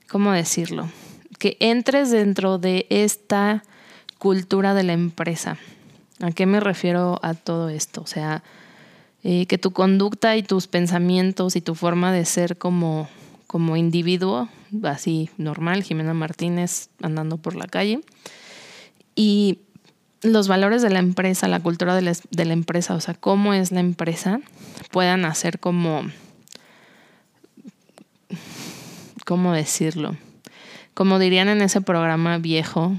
[0.06, 0.90] ¿cómo decirlo?
[1.38, 3.64] Que entres dentro de esta
[4.18, 5.56] cultura de la empresa.
[6.20, 8.02] ¿A qué me refiero a todo esto?
[8.02, 8.44] O sea,
[9.24, 13.08] eh, que tu conducta y tus pensamientos y tu forma de ser como,
[13.46, 14.50] como individuo,
[14.82, 18.02] así normal, Jimena Martínez andando por la calle,
[19.14, 19.60] y
[20.32, 23.80] los valores de la empresa, la cultura de la, empresa, o sea, cómo es la
[23.80, 24.40] empresa,
[24.90, 26.02] puedan hacer como,
[29.24, 30.16] ¿cómo decirlo?
[30.94, 32.94] Como dirían en ese programa viejo,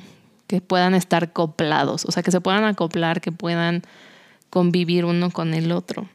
[0.48, 3.84] que puedan estar acoplados, o sea, que se puedan acoplar, que puedan
[4.50, 6.08] convivir uno con el otro.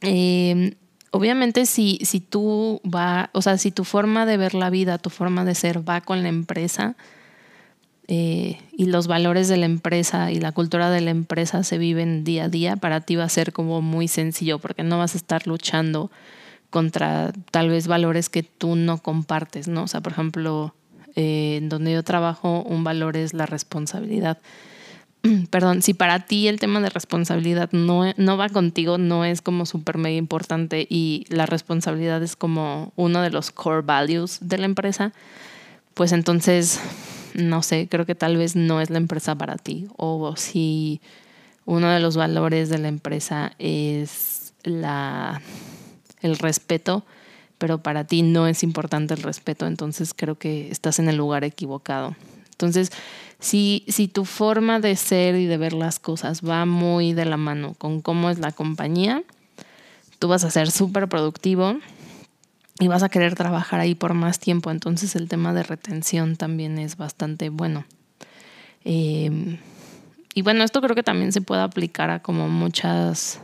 [0.00, 0.74] Eh,
[1.10, 5.10] obviamente si, si tú va, o sea, si tu forma de ver la vida, tu
[5.10, 6.96] forma de ser va con la empresa,
[8.08, 12.24] eh, y los valores de la empresa y la cultura de la empresa se viven
[12.24, 15.18] día a día, para ti va a ser como muy sencillo porque no vas a
[15.18, 16.10] estar luchando
[16.70, 19.84] contra tal vez valores que tú no compartes, ¿no?
[19.84, 20.74] O sea, por ejemplo,
[21.14, 24.38] eh, donde yo trabajo, un valor es la responsabilidad.
[25.50, 29.66] Perdón, si para ti el tema de responsabilidad no, no va contigo, no es como
[29.66, 34.64] súper mega importante y la responsabilidad es como uno de los core values de la
[34.64, 35.12] empresa,
[35.94, 36.80] pues entonces
[37.34, 39.86] no sé, creo que tal vez no es la empresa para ti.
[39.96, 41.00] O si
[41.64, 45.40] uno de los valores de la empresa es la,
[46.20, 47.04] el respeto,
[47.58, 51.44] pero para ti no es importante el respeto, entonces creo que estás en el lugar
[51.44, 52.16] equivocado.
[52.50, 52.90] Entonces,
[53.38, 57.36] si, si tu forma de ser y de ver las cosas va muy de la
[57.36, 59.22] mano con cómo es la compañía,
[60.18, 61.76] tú vas a ser súper productivo
[62.82, 64.72] y vas a querer trabajar ahí por más tiempo.
[64.72, 67.84] Entonces el tema de retención también es bastante bueno.
[68.84, 69.58] Em,
[70.34, 73.40] y bueno, esto creo que también se puede aplicar a como muchas,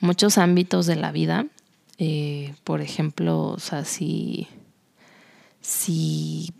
[0.00, 1.46] muchos ámbitos de la vida.
[1.98, 4.48] Eh, por ejemplo, o sea, si,
[5.60, 6.52] si,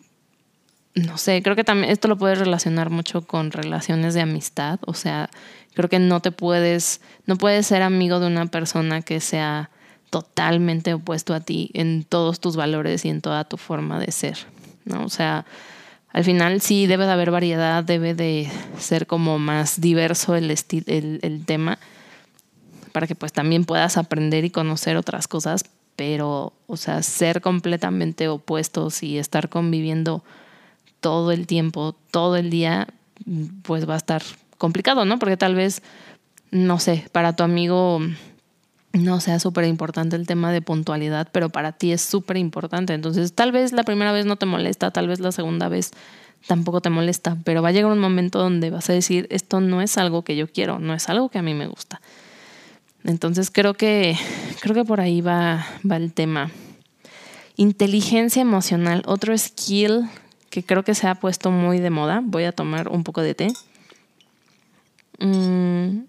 [0.95, 4.79] no sé, creo que también esto lo puedes relacionar mucho con relaciones de amistad.
[4.87, 5.29] O sea,
[5.75, 9.71] creo que no te puedes, no puedes ser amigo de una persona que sea
[10.17, 14.39] totalmente opuesto a ti en todos tus valores y en toda tu forma de ser,
[14.87, 15.05] ¿no?
[15.05, 15.45] O sea,
[16.09, 20.51] al final sí debe de haber variedad, debe de ser como más diverso el,
[20.87, 21.79] el, el tema
[22.93, 28.29] para que pues también puedas aprender y conocer otras cosas, pero, o sea, ser completamente
[28.29, 30.25] opuestos y estar conviviendo
[31.01, 32.89] todo el tiempo, todo el día,
[33.65, 34.23] pues va a estar
[34.57, 35.19] complicado, ¿no?
[35.19, 35.83] Porque tal vez,
[36.51, 38.01] no sé, para tu amigo
[38.97, 42.95] no sea súper importante el tema de puntualidad, pero para ti es súper importante.
[42.95, 45.93] Entonces, tal vez la primera vez no te molesta, tal vez la segunda vez
[46.47, 49.83] tampoco te molesta, pero va a llegar un momento donde vas a decir, esto no
[49.83, 52.01] es algo que yo quiero, no es algo que a mí me gusta.
[53.05, 54.17] Entonces, creo que,
[54.61, 56.51] creo que por ahí va, va el tema.
[57.57, 60.09] Inteligencia emocional, otro skill
[60.51, 62.21] que creo que se ha puesto muy de moda.
[62.25, 63.49] Voy a tomar un poco de té.
[65.19, 66.01] Mm,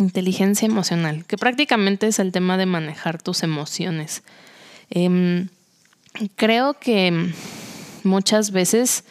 [0.00, 4.22] Inteligencia emocional, que prácticamente es el tema de manejar tus emociones.
[4.88, 5.48] Em,
[6.36, 7.32] creo que
[8.02, 9.04] muchas veces,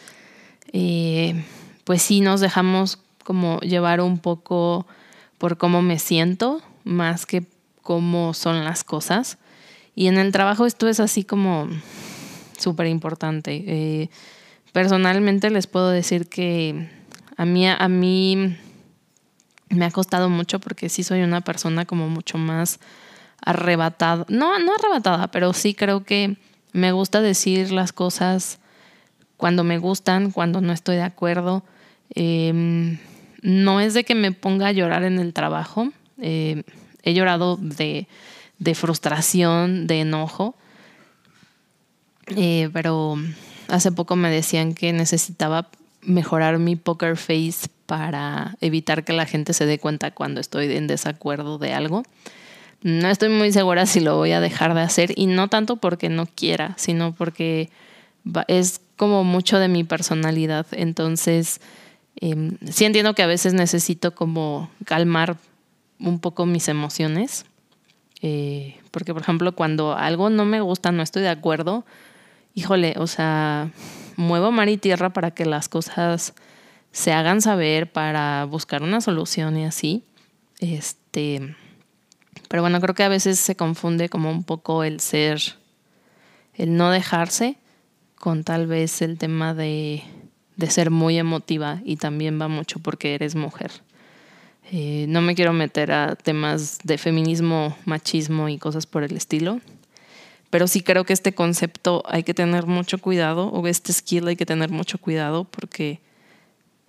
[0.72, 1.44] eh,
[1.84, 4.84] pues sí nos dejamos como llevar un poco
[5.38, 7.44] por cómo me siento, más que
[7.82, 9.38] cómo son las cosas.
[9.94, 11.68] Y en el trabajo esto es así como
[12.58, 13.62] súper importante.
[13.66, 14.10] Eh,
[14.72, 16.88] personalmente les puedo decir que
[17.36, 18.56] a mí, a mí
[19.70, 22.80] me ha costado mucho porque sí soy una persona como mucho más
[23.40, 24.26] arrebatada.
[24.28, 26.36] No, no arrebatada, pero sí creo que
[26.72, 28.58] me gusta decir las cosas
[29.36, 31.64] cuando me gustan, cuando no estoy de acuerdo.
[32.10, 32.98] Em,
[33.42, 35.90] no es de que me ponga a llorar en el trabajo.
[36.20, 36.64] Eh,
[37.02, 38.06] he llorado de,
[38.74, 40.54] frustración, de enojo.
[42.36, 43.16] Eh, pero
[43.68, 45.68] hace poco me decían que necesitaba
[46.02, 50.86] mejorar mi poker face para evitar que la gente se dé cuenta cuando estoy en
[50.86, 52.04] desacuerdo de algo.
[52.82, 56.08] No estoy muy segura si lo voy a dejar de hacer y no tanto porque
[56.08, 57.68] no quiera, sino porque
[58.46, 60.66] es como mucho de mi personalidad.
[60.70, 61.60] Entonces,
[62.20, 65.36] Em, sí entiendo que a veces necesito como calmar
[65.98, 67.46] un poco mis emociones.
[68.22, 71.84] Eh, porque, por ejemplo, cuando algo no me gusta, no estoy de acuerdo,
[72.54, 73.70] híjole, o sea,
[74.16, 76.34] muevo mar y tierra para que las cosas
[76.92, 80.04] se hagan saber, para buscar una solución y así.
[80.58, 81.54] Este,
[82.48, 85.40] pero bueno, creo que a veces se confunde como un poco el ser,
[86.54, 87.56] el no dejarse
[88.16, 90.02] con tal vez el tema de
[90.60, 93.72] de ser muy emotiva y también va mucho porque eres mujer.
[94.70, 99.60] Eh, no me quiero meter a temas de feminismo, machismo y cosas por el estilo,
[100.50, 104.36] pero sí creo que este concepto hay que tener mucho cuidado, o este skill hay
[104.36, 106.00] que tener mucho cuidado porque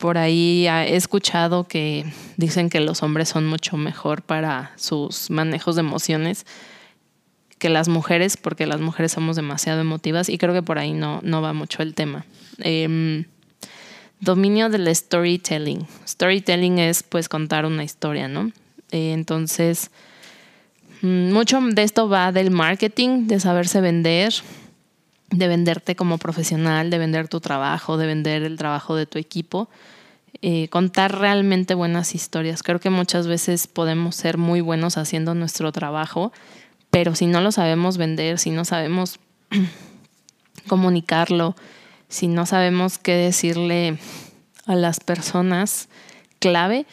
[0.02, 5.76] por ahí he escuchado que dicen que los hombres son mucho mejor para sus manejos
[5.76, 6.48] de emociones
[7.60, 11.20] que las mujeres, porque las mujeres somos demasiado emotivas y creo que por ahí no,
[11.22, 12.26] no va mucho el tema.
[12.58, 13.26] Em,
[14.20, 15.86] dominio del storytelling.
[16.08, 18.52] Storytelling es pues contar una historia, ¿no?
[18.90, 19.92] Eh, entonces,
[21.04, 24.34] mm, mucho de esto va del marketing, de saberse vender,
[25.30, 29.70] de venderte como profesional, de vender tu trabajo, de vender el trabajo de tu equipo.
[30.42, 32.64] Eh, contar realmente buenas historias.
[32.64, 36.32] Creo que muchas veces podemos ser muy buenos haciendo nuestro trabajo,
[36.90, 39.20] pero si no lo sabemos vender, si no sabemos
[40.68, 41.56] comunicarlo,
[42.08, 43.98] si no sabemos qué decirle
[44.66, 45.90] a las personas
[46.40, 46.86] clave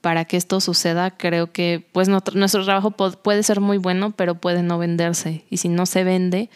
[0.00, 4.62] para que esto suceda, creo que pues nuestro trabajo puede ser muy bueno, pero puede
[4.62, 5.44] no venderse.
[5.48, 6.50] Y si no se vende,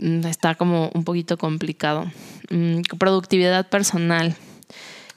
[0.00, 2.10] mm, está como un poquito complicado.
[2.50, 4.34] Mm, productividad personal.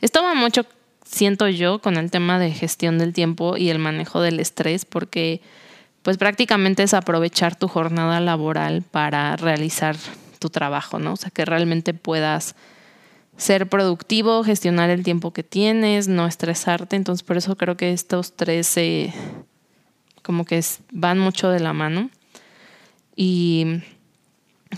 [0.01, 0.65] Esto va mucho,
[1.05, 5.41] siento yo, con el tema de gestión del tiempo y el manejo del estrés, porque
[6.01, 9.95] pues prácticamente es aprovechar tu jornada laboral para realizar
[10.39, 11.13] tu trabajo, ¿no?
[11.13, 12.55] O sea, que realmente puedas
[13.37, 16.95] ser productivo, gestionar el tiempo que tienes, no estresarte.
[16.95, 18.75] Entonces, por eso creo que estos tres
[20.21, 22.09] como que van mucho de la mano.
[23.15, 23.81] Y,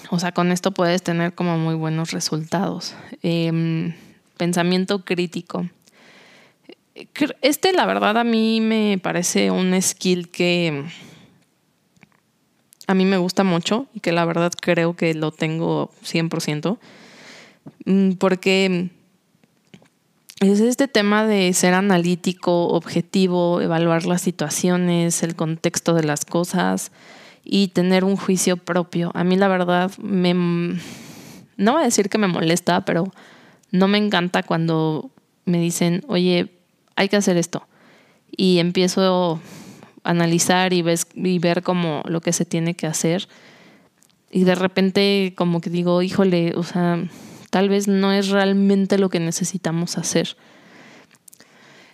[0.10, 2.96] o sea, con esto puedes tener como muy buenos resultados.
[3.22, 3.94] Em,
[4.38, 5.68] pensamiento crítico.
[7.42, 10.86] Este, la verdad, a mí me parece un skill que
[12.88, 16.78] a mí me gusta mucho y que la verdad creo que lo tengo 100%,
[17.86, 18.90] mm, porque
[20.40, 26.92] es este tema de ser analítico, objetivo, evaluar las situaciones, el contexto de las cosas
[27.44, 29.12] y tener un juicio propio.
[29.14, 30.34] A mí la verdad me...
[31.56, 33.12] No voy a decir que me molesta, pero
[33.74, 35.10] no me encanta cuando
[35.46, 36.54] me dicen, oye,
[36.96, 37.68] hay que hacer esto.
[38.32, 39.42] Y empiezo
[40.04, 43.28] analizar y, ves, y ver como lo que se tiene que hacer.
[44.32, 47.04] Y de repente como que digo, híjole, o sea,
[47.50, 50.38] tal vez no es realmente lo que necesitamos hacer.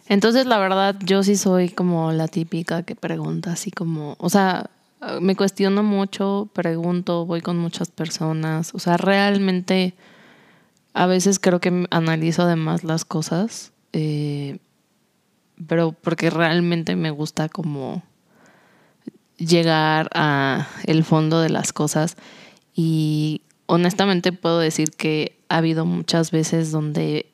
[0.08, 4.70] Entonces, la verdad, yo sí soy como la típica que pregunta así como, o sea,
[5.22, 9.94] me cuestiono mucho, pregunto, voy con muchas personas, o sea, realmente
[10.94, 13.72] a veces creo que analizo además las cosas.
[13.94, 14.60] Eh,
[15.68, 18.04] pero porque realmente me gusta como
[19.38, 22.18] llegar a el fondo de las cosas
[22.76, 27.32] y honestamente puedo decir que ha habido muchas veces donde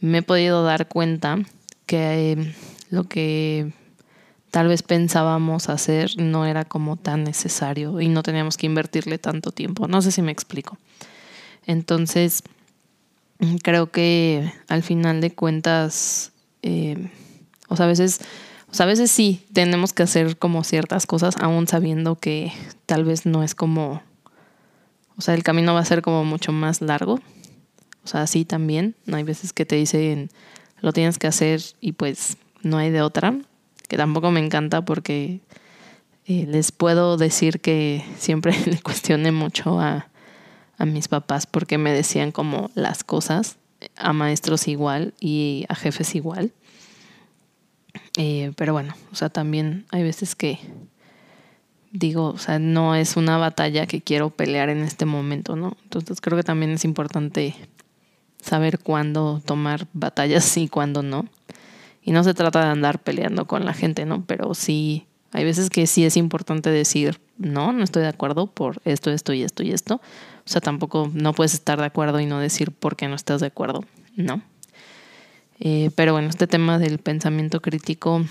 [0.00, 1.38] me he podido dar cuenta
[1.86, 2.52] que
[2.90, 3.72] lo que
[4.50, 9.50] tal vez pensábamos hacer no era como tan necesario y no teníamos que invertirle tanto
[9.50, 9.88] tiempo.
[9.88, 10.78] No sé si me explico.
[11.66, 12.42] Entonces,
[13.62, 16.32] creo que al final de cuentas,
[16.62, 17.10] eh,
[17.68, 18.20] o sea, a veces,
[18.70, 22.52] o sea, a veces sí tenemos que hacer como ciertas cosas, aún sabiendo que
[22.86, 24.02] tal vez no es como,
[25.16, 27.20] O sea, el camino va a ser como mucho más largo.
[28.04, 28.96] O sea, así también.
[29.06, 30.30] No hay veces que te dicen
[30.80, 33.34] lo tienes que hacer y pues no hay de otra.
[33.88, 35.40] Que tampoco me encanta porque
[36.26, 40.08] eh, les puedo decir que siempre le cuestioné mucho a,
[40.78, 43.56] a mis papás porque me decían como las cosas,
[43.96, 46.52] a maestros igual y a jefes igual.
[48.16, 50.58] Eh, pero bueno, o sea, también hay veces que
[51.92, 55.76] digo, o sea, no es una batalla que quiero pelear en este momento, ¿no?
[55.84, 57.54] Entonces creo que también es importante
[58.42, 61.26] saber cuándo tomar batallas y cuándo no.
[62.02, 64.24] Y no se trata de andar peleando con la gente, ¿no?
[64.26, 68.82] Pero sí, hay veces que sí es importante decir, no, no estoy de acuerdo por
[68.84, 70.00] esto, esto y esto y esto.
[70.46, 73.40] O sea, tampoco no puedes estar de acuerdo y no decir por qué no estás
[73.40, 73.84] de acuerdo,
[74.16, 74.42] ¿no?
[75.60, 78.24] Eh, pero bueno, este tema del pensamiento crítico,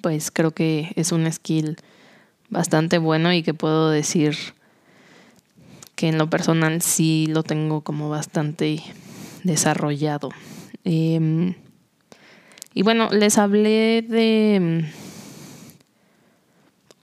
[0.00, 1.76] pues creo que es un skill
[2.50, 4.36] bastante bueno y que puedo decir
[5.96, 8.82] que en lo personal sí lo tengo como bastante
[9.42, 10.28] desarrollado.
[10.84, 11.54] Em,
[12.74, 14.84] y bueno, les hablé de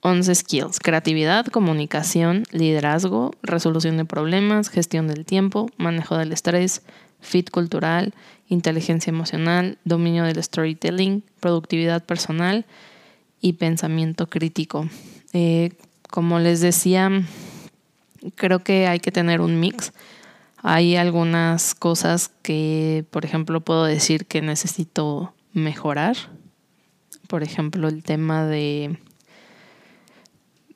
[0.01, 6.83] 11 skills, creatividad, comunicación, liderazgo, resolución de problemas, gestión del tiempo, manejo del estrés,
[7.19, 8.13] fit cultural,
[8.47, 12.65] inteligencia emocional, dominio del storytelling, productividad personal
[13.41, 14.87] y pensamiento crítico.
[15.33, 15.71] Eh,
[16.09, 17.11] como les decía,
[18.35, 19.93] creo que hay que tener un mix.
[20.61, 26.17] Hay algunas cosas que, por ejemplo, puedo decir que necesito mejorar.
[27.27, 28.97] Por ejemplo, el tema de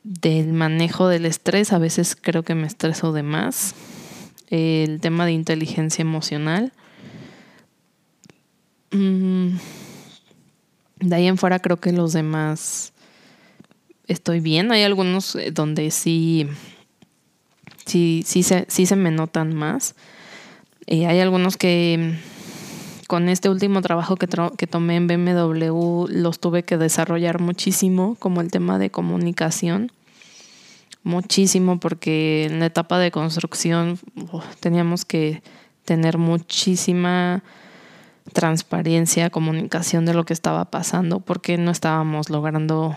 [0.03, 1.73] del manejo del estrés.
[1.73, 3.75] A veces creo que me estreso de más.
[4.49, 6.73] El tema de inteligencia emocional.
[8.91, 9.57] Mm,
[10.99, 12.93] de ahí en fuera creo que los demás
[14.07, 14.71] estoy bien.
[14.71, 16.47] Hay algunos eh, donde sí,
[17.85, 19.95] sí, sí, se, sí se me notan más.
[20.85, 22.17] Y hay algunos que
[23.13, 28.41] con este último trabajo que, que tomé en BMW los tuve que desarrollar muchísimo, como
[28.41, 29.91] el tema de comunicación.
[31.03, 33.99] Muchísimo, porque en la etapa de construcción
[34.59, 35.43] teníamos que
[35.85, 37.43] tener muchísima
[38.33, 42.95] transparencia, comunicación de lo que estaba pasando, porque no estábamos logrando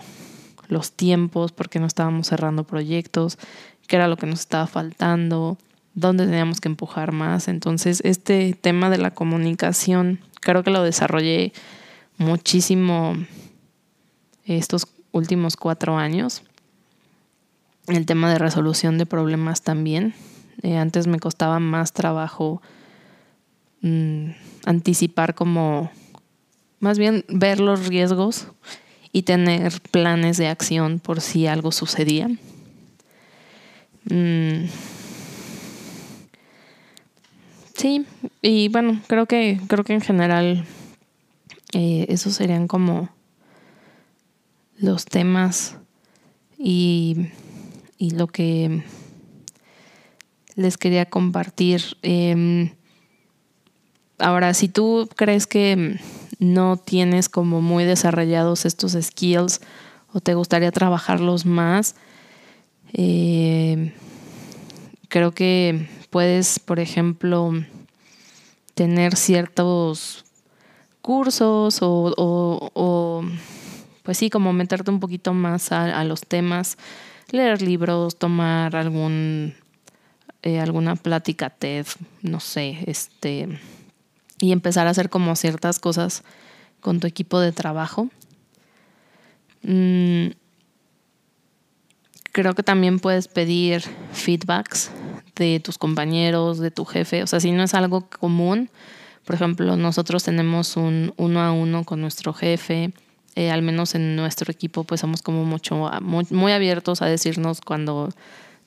[0.67, 3.37] los tiempos, porque no estábamos cerrando proyectos,
[3.85, 5.59] qué era lo que nos estaba faltando,
[5.97, 7.47] dónde teníamos que empujar más.
[7.47, 11.53] Entonces, este tema de la comunicación, creo que lo desarrollé
[12.17, 13.15] muchísimo
[14.45, 16.43] estos últimos cuatro años.
[17.87, 20.13] El tema de resolución de problemas también.
[20.61, 22.61] Eh, antes me costaba más trabajo
[23.81, 24.29] mm,
[24.65, 25.89] anticipar como,
[26.79, 28.47] más bien ver los riesgos
[29.11, 32.29] y tener planes de acción por si algo sucedía.
[34.11, 34.65] Mm.
[37.77, 38.07] Sí,
[38.41, 40.65] y bueno, creo que, creo que en general
[41.73, 43.09] eh, esos serían como
[44.79, 45.77] los temas
[46.57, 47.27] y,
[47.99, 48.83] y lo que
[50.55, 51.83] les quería compartir.
[52.01, 52.71] Em,
[54.17, 55.99] ahora, si tú crees que
[56.39, 59.61] no tienes como muy desarrollados estos skills
[60.11, 61.93] o te gustaría trabajarlos más,
[62.93, 63.93] eh,
[65.09, 67.53] creo que puedes, por ejemplo,
[68.73, 70.25] tener ciertos
[71.01, 73.23] cursos o,
[74.03, 76.77] pues sí, como meterte un poquito más a, los temas,
[77.31, 79.55] leer libros, tomar algún
[80.43, 81.87] eh, alguna plática TED,
[82.21, 83.59] no sé, este
[84.39, 86.23] y empezar a hacer como ciertas cosas
[86.79, 88.09] con tu equipo de trabajo.
[89.63, 90.27] Mm,
[92.31, 93.81] creo que también puedes pedir
[94.13, 94.91] feedbacks
[95.37, 97.23] de tus compañeros, de tu jefe.
[97.23, 98.69] O sea, si no es algo común,
[99.25, 102.91] por ejemplo, nosotros tenemos un uno a uno con nuestro jefe.
[103.35, 108.09] Eh, al menos en nuestro equipo, pues somos como mucho, muy abiertos a decirnos cuando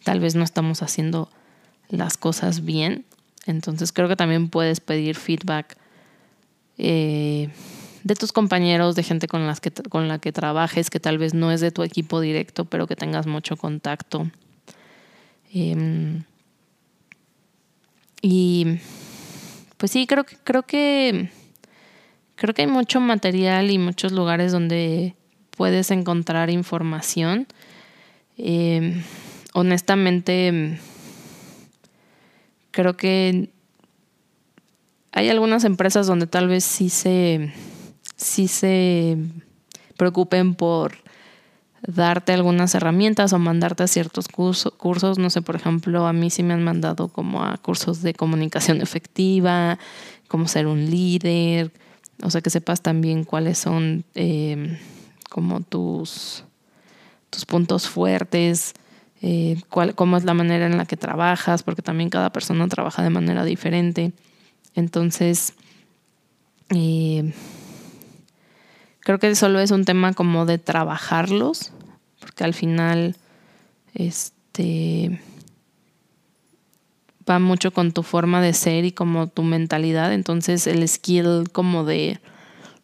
[0.05, 1.29] tal vez no estamos haciendo
[1.89, 3.05] las cosas bien.
[3.47, 5.77] Entonces creo que también puedes pedir feedback
[6.79, 7.49] eh,
[8.05, 11.35] de tus compañeros, de gente con, las que, con la que trabajes, que tal vez
[11.35, 14.31] no es de tu equipo directo, pero que tengas mucho contacto.
[15.53, 16.23] Em,
[18.23, 18.79] y
[19.77, 21.31] pues sí, creo que, creo que
[22.41, 25.15] creo que hay mucho material y muchos lugares donde
[25.51, 27.47] puedes encontrar información.
[28.39, 29.03] Em,
[29.53, 30.79] honestamente,
[32.71, 33.51] creo que
[35.13, 37.53] hay algunas empresas donde tal vez sí se,
[38.17, 39.19] sí se
[39.99, 40.97] preocupen por
[41.87, 45.19] darte algunas herramientas o mandarte a ciertos cursos.
[45.19, 48.81] No sé, por ejemplo, a mí sí me han mandado como a cursos de comunicación
[48.81, 49.79] efectiva,
[50.29, 51.73] cómo ser un líder,
[52.23, 54.77] o sea, que sepas también cuáles son em,
[55.31, 56.45] como tus,
[57.31, 58.75] tus puntos fuertes,
[59.23, 63.03] eh, cuál, cómo es la manera en la que trabajas, porque también cada persona trabaja
[63.03, 64.13] de manera diferente.
[64.75, 65.55] Entonces,
[66.71, 67.33] eh,
[69.11, 71.73] creo que solo es un tema como de trabajarlos,
[72.21, 73.17] porque al final,
[73.93, 75.21] este
[77.29, 80.13] va mucho con tu forma de ser y como tu mentalidad.
[80.13, 82.21] Entonces el skill como de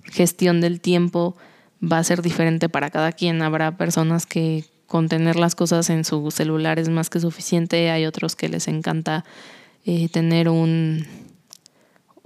[0.02, 1.36] gestión del tiempo
[1.80, 3.40] va a ser diferente para cada quien.
[3.40, 7.90] Habrá personas que con tener las cosas en su celular es más que suficiente.
[7.90, 9.24] Hay otros que les encanta
[9.84, 11.06] eh, tener un,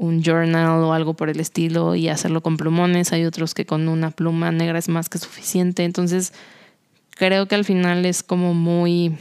[0.00, 3.12] un journal o algo por el estilo y hacerlo con plumones.
[3.12, 5.84] Hay otros que con una pluma negra es más que suficiente.
[5.84, 6.32] Entonces
[7.10, 9.14] creo que al final es como muy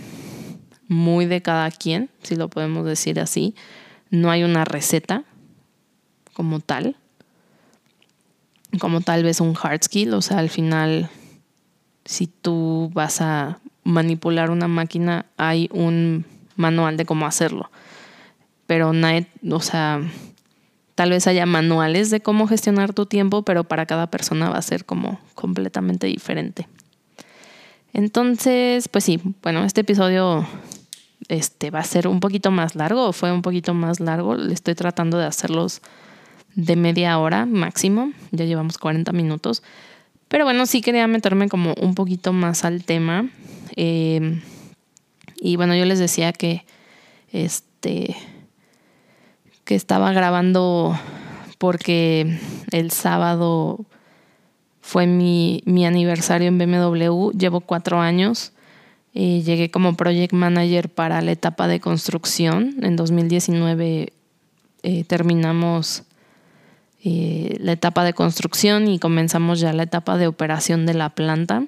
[0.88, 3.56] muy de cada quien, si lo podemos decir así.
[4.10, 5.24] No hay una receta
[6.34, 6.96] como tal,
[8.80, 11.10] como tal vez un hard skill, o sea, al final,
[12.06, 16.26] si tú vas a manipular una máquina, hay un
[16.56, 17.70] manual de cómo hacerlo.
[18.66, 20.02] Pero nadie, o sea,
[21.00, 24.62] tal vez haya manuales de cómo gestionar tu tiempo, pero para cada persona va a
[24.62, 26.68] ser como completamente diferente.
[27.94, 30.46] Entonces, pues sí, bueno, este episodio
[31.30, 34.36] este va a ser un poquito más largo fue un poquito más largo.
[34.36, 35.82] Estoy tratando de hacerlos
[36.56, 38.12] de media hora máximo.
[38.32, 39.64] Ya llevamos 40 minutos.
[40.28, 43.30] Pero bueno, sí quería meterme como un poquito más al tema.
[43.78, 44.42] Em,
[45.40, 46.66] y bueno, yo les decía que
[47.32, 48.18] este
[49.70, 51.00] que estaba grabando
[51.60, 52.40] porque
[52.72, 53.86] el sábado
[54.82, 57.30] fue mi, mi aniversario en BMW.
[57.38, 58.52] Llevo cuatro años
[59.14, 62.76] llegué como project manager para la etapa de construcción.
[62.82, 64.14] En 2019
[64.84, 66.04] eh, terminamos
[67.04, 71.66] eh, la etapa de construcción y comenzamos ya la etapa de operación de la planta.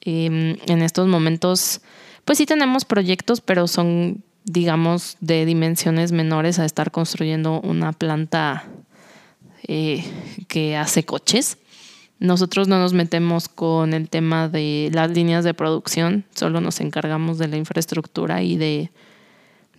[0.00, 1.80] Em, en estos momentos,
[2.24, 8.64] pues sí tenemos proyectos, pero son, digamos, de dimensiones menores a estar construyendo una planta
[9.66, 11.58] que hace coches.
[12.18, 17.36] Nosotros no nos metemos con el tema de las líneas de producción, solo nos encargamos
[17.36, 18.90] de la infraestructura y de,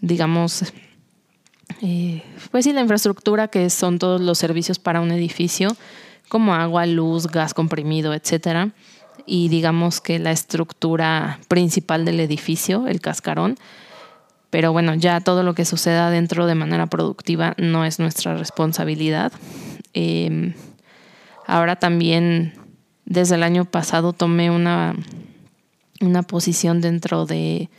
[0.02, 0.72] digamos,
[1.82, 5.76] eh, pues sí, la infraestructura que son todos los servicios para un edificio,
[6.30, 8.72] como agua, luz, gas comprimido, etcétera.
[9.26, 13.58] Y digamos que la estructura principal del edificio, el cascarón.
[14.58, 19.32] Pero bueno, ya todo lo que suceda dentro de manera productiva no es nuestra responsabilidad.
[19.94, 20.56] Eh,
[21.48, 22.54] Ahora también
[23.06, 24.96] desde el año pasado tomé una,
[26.02, 27.70] una posición dentro de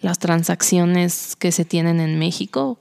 [0.00, 2.80] las transacciones que se tienen en México,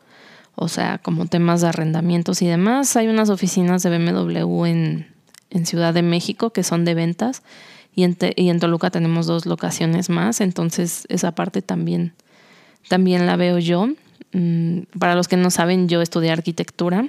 [0.56, 2.96] o sea, como temas de arrendamientos y demás.
[2.96, 5.08] Hay unas oficinas de BMW en,
[5.50, 7.44] en Ciudad de México que son de ventas
[7.94, 12.14] y en, y en Toluca tenemos dos locaciones más, entonces esa parte también,
[12.88, 13.88] también la veo yo.
[14.32, 17.08] Mm, para los que no saben, yo estudié arquitectura.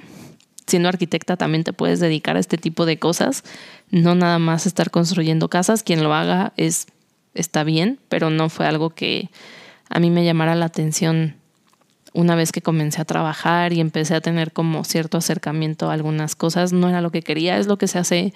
[0.67, 3.43] Siendo arquitecta también te puedes dedicar a este tipo de cosas,
[3.89, 6.87] no nada más estar construyendo casas, quien lo haga es
[7.33, 9.29] está bien, pero no fue algo que
[9.89, 11.35] a mí me llamara la atención
[12.13, 16.35] una vez que comencé a trabajar y empecé a tener como cierto acercamiento a algunas
[16.35, 18.33] cosas, no era lo que quería, es lo que se hace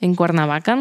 [0.00, 0.80] en Cuernavaca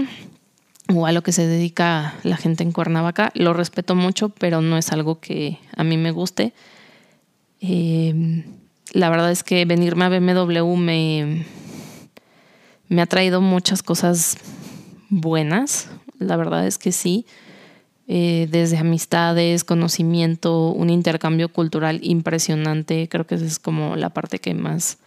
[0.89, 3.31] o a lo que se dedica la gente en Cuernavaca.
[3.35, 6.53] Lo respeto mucho, pero no es algo que a mí me guste.
[7.61, 8.43] Eh,
[8.91, 11.45] la verdad es que venirme a BMW me,
[12.89, 14.37] me ha traído muchas cosas
[15.09, 15.89] buenas.
[16.19, 17.25] La verdad es que sí.
[18.07, 23.07] Eh, desde amistades, conocimiento, un intercambio cultural impresionante.
[23.09, 24.97] Creo que esa es como la parte que más,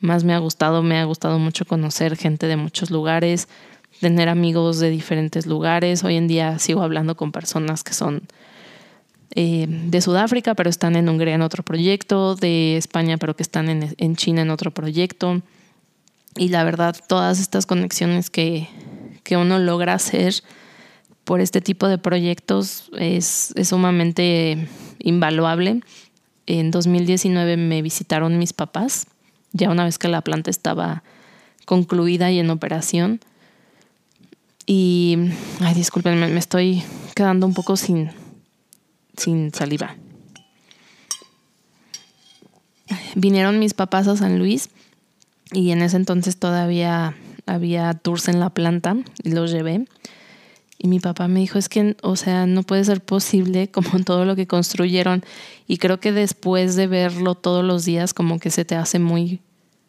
[0.00, 0.82] más me ha gustado.
[0.82, 3.48] Me ha gustado mucho conocer gente de muchos lugares,
[4.00, 6.02] tener amigos de diferentes lugares.
[6.02, 8.22] Hoy en día sigo hablando con personas que son
[9.36, 13.68] eh, de Sudáfrica, pero están en Hungría en otro proyecto, de España, pero que están
[13.68, 15.42] en, China en otro proyecto.
[16.36, 18.68] Y la verdad, todas estas conexiones que,
[19.22, 20.34] que uno logra hacer
[21.24, 24.66] por este tipo de proyectos es, es sumamente
[24.98, 25.82] invaluable.
[26.46, 29.06] En 2019 me visitaron mis papás,
[29.52, 31.04] ya una vez que la planta estaba
[31.66, 33.20] concluida y en operación.
[34.72, 35.18] Y,
[35.62, 36.84] ay, discúlpenme, me estoy
[37.16, 38.12] quedando un poco sin,
[39.16, 39.96] sin saliva.
[43.16, 44.70] Vinieron mis papás a San Luis
[45.50, 47.16] y en ese entonces todavía
[47.46, 49.88] había tours en la planta y los llevé.
[50.78, 54.24] Y mi papá me dijo, es que, o sea, no puede ser posible como todo
[54.24, 55.24] lo que construyeron.
[55.66, 59.40] Y creo que después de verlo todos los días, como que se te hace muy,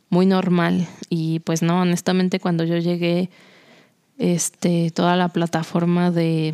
[0.10, 0.88] muy normal.
[1.08, 3.30] Y pues no, honestamente, cuando yo llegué,
[4.22, 6.54] este, toda la plataforma de,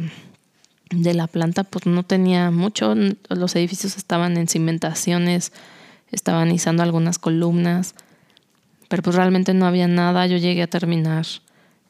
[0.90, 2.96] de la planta, pues no tenía mucho.
[3.28, 5.52] Los edificios estaban en cimentaciones,
[6.10, 7.94] estaban izando algunas columnas,
[8.88, 10.26] pero pues realmente no había nada.
[10.28, 11.26] Yo llegué a terminar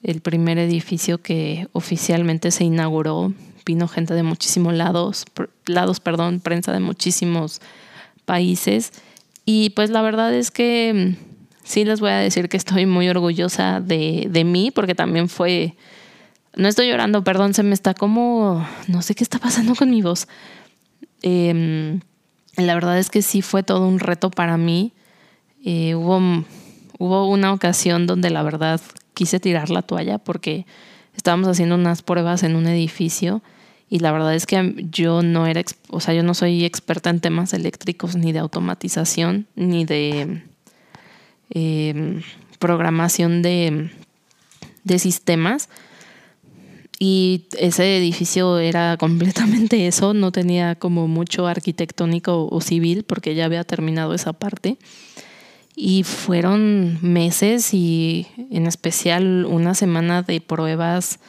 [0.01, 3.33] el primer edificio que oficialmente se inauguró.
[3.63, 5.25] Vino gente de muchísimos lados,
[5.67, 7.61] lados, perdón, prensa de muchísimos
[8.25, 8.93] países.
[9.45, 11.17] Y pues la verdad es que
[11.67, 15.75] sí les voy a decir que estoy muy orgullosa de, de mí, porque también fue,
[16.55, 20.01] no estoy llorando, perdón, se me está como, no sé qué está pasando con mi
[20.01, 20.27] voz.
[21.21, 21.99] Em,
[22.55, 24.93] la verdad es que sí fue todo un reto para mí.
[25.63, 26.45] Eh, hubo,
[26.99, 28.79] hubo una ocasión donde la verdad
[29.13, 30.65] quise tirar la toalla porque
[31.17, 33.41] estábamos haciendo unas pruebas en un edificio
[33.89, 37.19] y la verdad es que yo no era, o sea, yo no soy experta en
[37.19, 40.43] temas eléctricos ni de automatización ni de
[41.49, 42.21] em,
[42.59, 43.91] programación de,
[44.83, 45.69] de sistemas.
[46.99, 53.45] Y ese edificio era completamente eso, no tenía como mucho arquitectónico o civil porque ya
[53.45, 54.77] había terminado esa parte.
[55.75, 61.19] Y fueron meses y en especial una semana de pruebas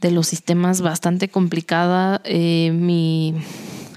[0.00, 2.20] de los sistemas bastante complicada.
[2.24, 3.34] Eh, mi,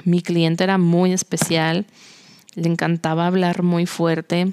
[0.04, 1.86] mi cliente era muy especial,
[2.56, 4.52] le encantaba hablar muy fuerte.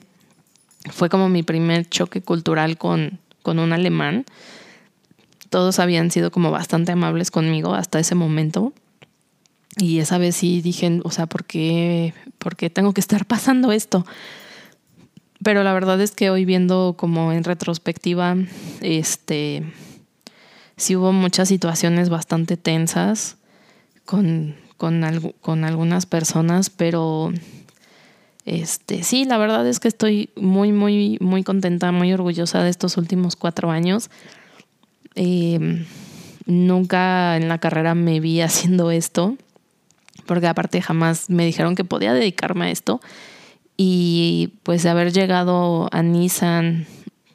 [0.90, 4.24] Fue como mi primer choque cultural con, con un alemán.
[5.50, 8.72] Todos habían sido como bastante amables conmigo hasta ese momento.
[9.76, 13.72] Y esa vez sí dije, o sea, ¿por qué, ¿por qué tengo que estar pasando
[13.72, 14.04] esto?
[15.42, 18.36] Pero la verdad es que hoy viendo como en retrospectiva,
[18.80, 19.62] este,
[20.76, 23.36] sí hubo muchas situaciones bastante tensas
[24.04, 25.04] con, con,
[25.40, 27.32] con algunas personas, pero
[28.48, 32.96] este, sí, la verdad es que estoy muy, muy, muy contenta, muy orgullosa de estos
[32.96, 34.08] últimos cuatro años.
[35.14, 35.84] Em,
[36.46, 39.36] nunca en la carrera me vi haciendo esto,
[40.24, 43.02] porque aparte jamás me dijeron que podía dedicarme a esto.
[43.76, 46.86] Y pues de haber llegado a Nissan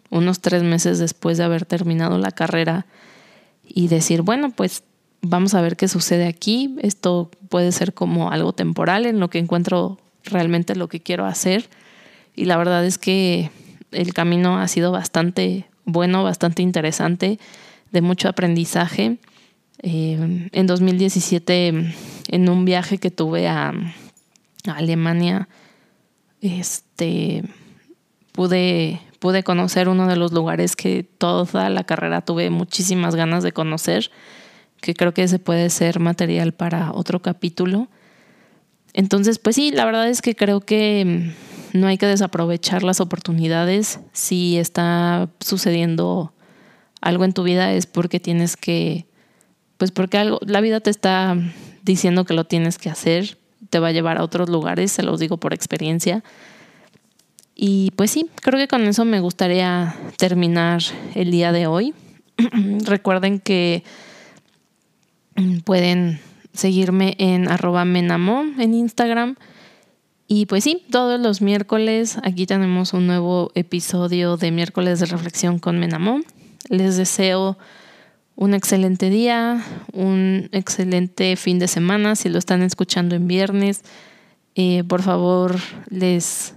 [0.09, 2.87] unos tres meses después de haber terminado la carrera
[3.67, 4.83] y decir, bueno, pues
[5.21, 6.75] vamos a ver qué sucede aquí.
[6.81, 11.69] Esto puede ser como algo temporal en lo que encuentro realmente lo que quiero hacer.
[12.35, 13.51] Y la verdad es que
[13.91, 17.39] el camino ha sido bastante bueno, bastante interesante,
[17.91, 19.17] de mucho aprendizaje.
[19.81, 21.93] Eh, en 2017,
[22.29, 23.73] en un viaje que tuve a,
[24.65, 25.49] Alemania,
[26.39, 27.43] este,
[28.31, 33.51] pude, pude conocer uno de los lugares que toda la carrera tuve muchísimas ganas de
[33.51, 34.09] conocer,
[34.79, 37.89] que creo que ese puede ser material para otro capítulo.
[38.93, 41.33] Entonces, pues sí, la verdad es que creo que
[41.73, 43.99] mm, no hay que desaprovechar las oportunidades.
[44.11, 46.33] Si está sucediendo
[47.01, 49.07] algo en tu vida es porque tienes que,
[49.77, 51.35] pues porque algo, la vida te está
[51.83, 53.37] diciendo que lo tienes que hacer
[53.73, 56.23] te va a llevar a otros lugares, se los digo por experiencia.
[57.55, 60.83] Y pues sí, creo que con eso me gustaría terminar
[61.15, 61.95] el día de hoy.
[62.85, 63.83] Recuerden que
[65.65, 66.19] pueden
[66.53, 69.35] seguirme en arroba menamo en Instagram.
[70.27, 75.59] Y pues sí, todos los miércoles aquí tenemos un nuevo episodio de miércoles de reflexión
[75.59, 76.21] con Menamo.
[76.69, 77.57] Les deseo
[78.35, 82.15] un excelente día, un excelente fin de semana.
[82.15, 83.81] Si lo están escuchando en viernes,
[84.55, 85.57] eh, por favor,
[85.89, 86.53] les,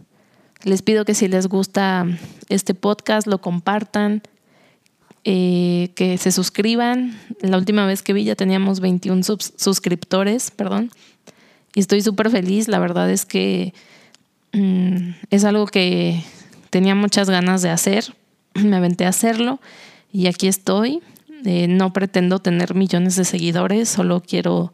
[0.63, 2.07] les pido que si les gusta
[2.49, 4.23] este podcast, lo compartan,
[5.29, 7.19] eh, que se suscriban.
[7.41, 10.93] La última vez que vi ya teníamos 21 suscriptores, perdón.
[11.75, 12.69] Y estoy súper feliz.
[12.69, 13.75] La verdad es que
[14.53, 16.23] mm, es algo que
[16.71, 18.15] tenía muchas ganas de hacer.
[18.55, 19.59] Me aventé a hacerlo
[20.13, 21.01] y aquí estoy.
[21.45, 24.73] Eh, no pretendo tener millones de seguidores, solo quiero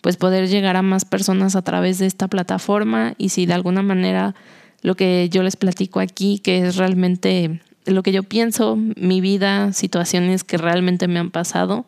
[0.00, 3.82] pues poder llegar a más personas a través de esta plataforma y si de alguna
[3.82, 4.34] manera
[4.80, 9.72] lo que yo les platico aquí, que es realmente lo que yo pienso, mi vida,
[9.72, 11.84] situaciones que realmente me han pasado,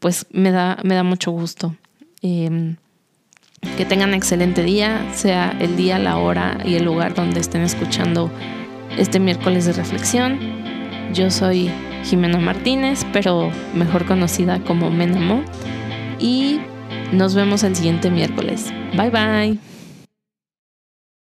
[0.00, 1.76] pues me da, me da mucho gusto.
[2.22, 2.76] Em,
[3.76, 8.30] que tengan excelente día, sea el día, la hora y el lugar donde estén escuchando
[8.98, 10.38] este miércoles de reflexión.
[11.12, 11.70] Yo soy
[12.04, 15.42] Jimena Martínez, pero mejor conocida como Menamo.
[16.18, 16.60] Y
[17.12, 18.72] nos vemos el siguiente miércoles.
[18.96, 19.73] Bye bye.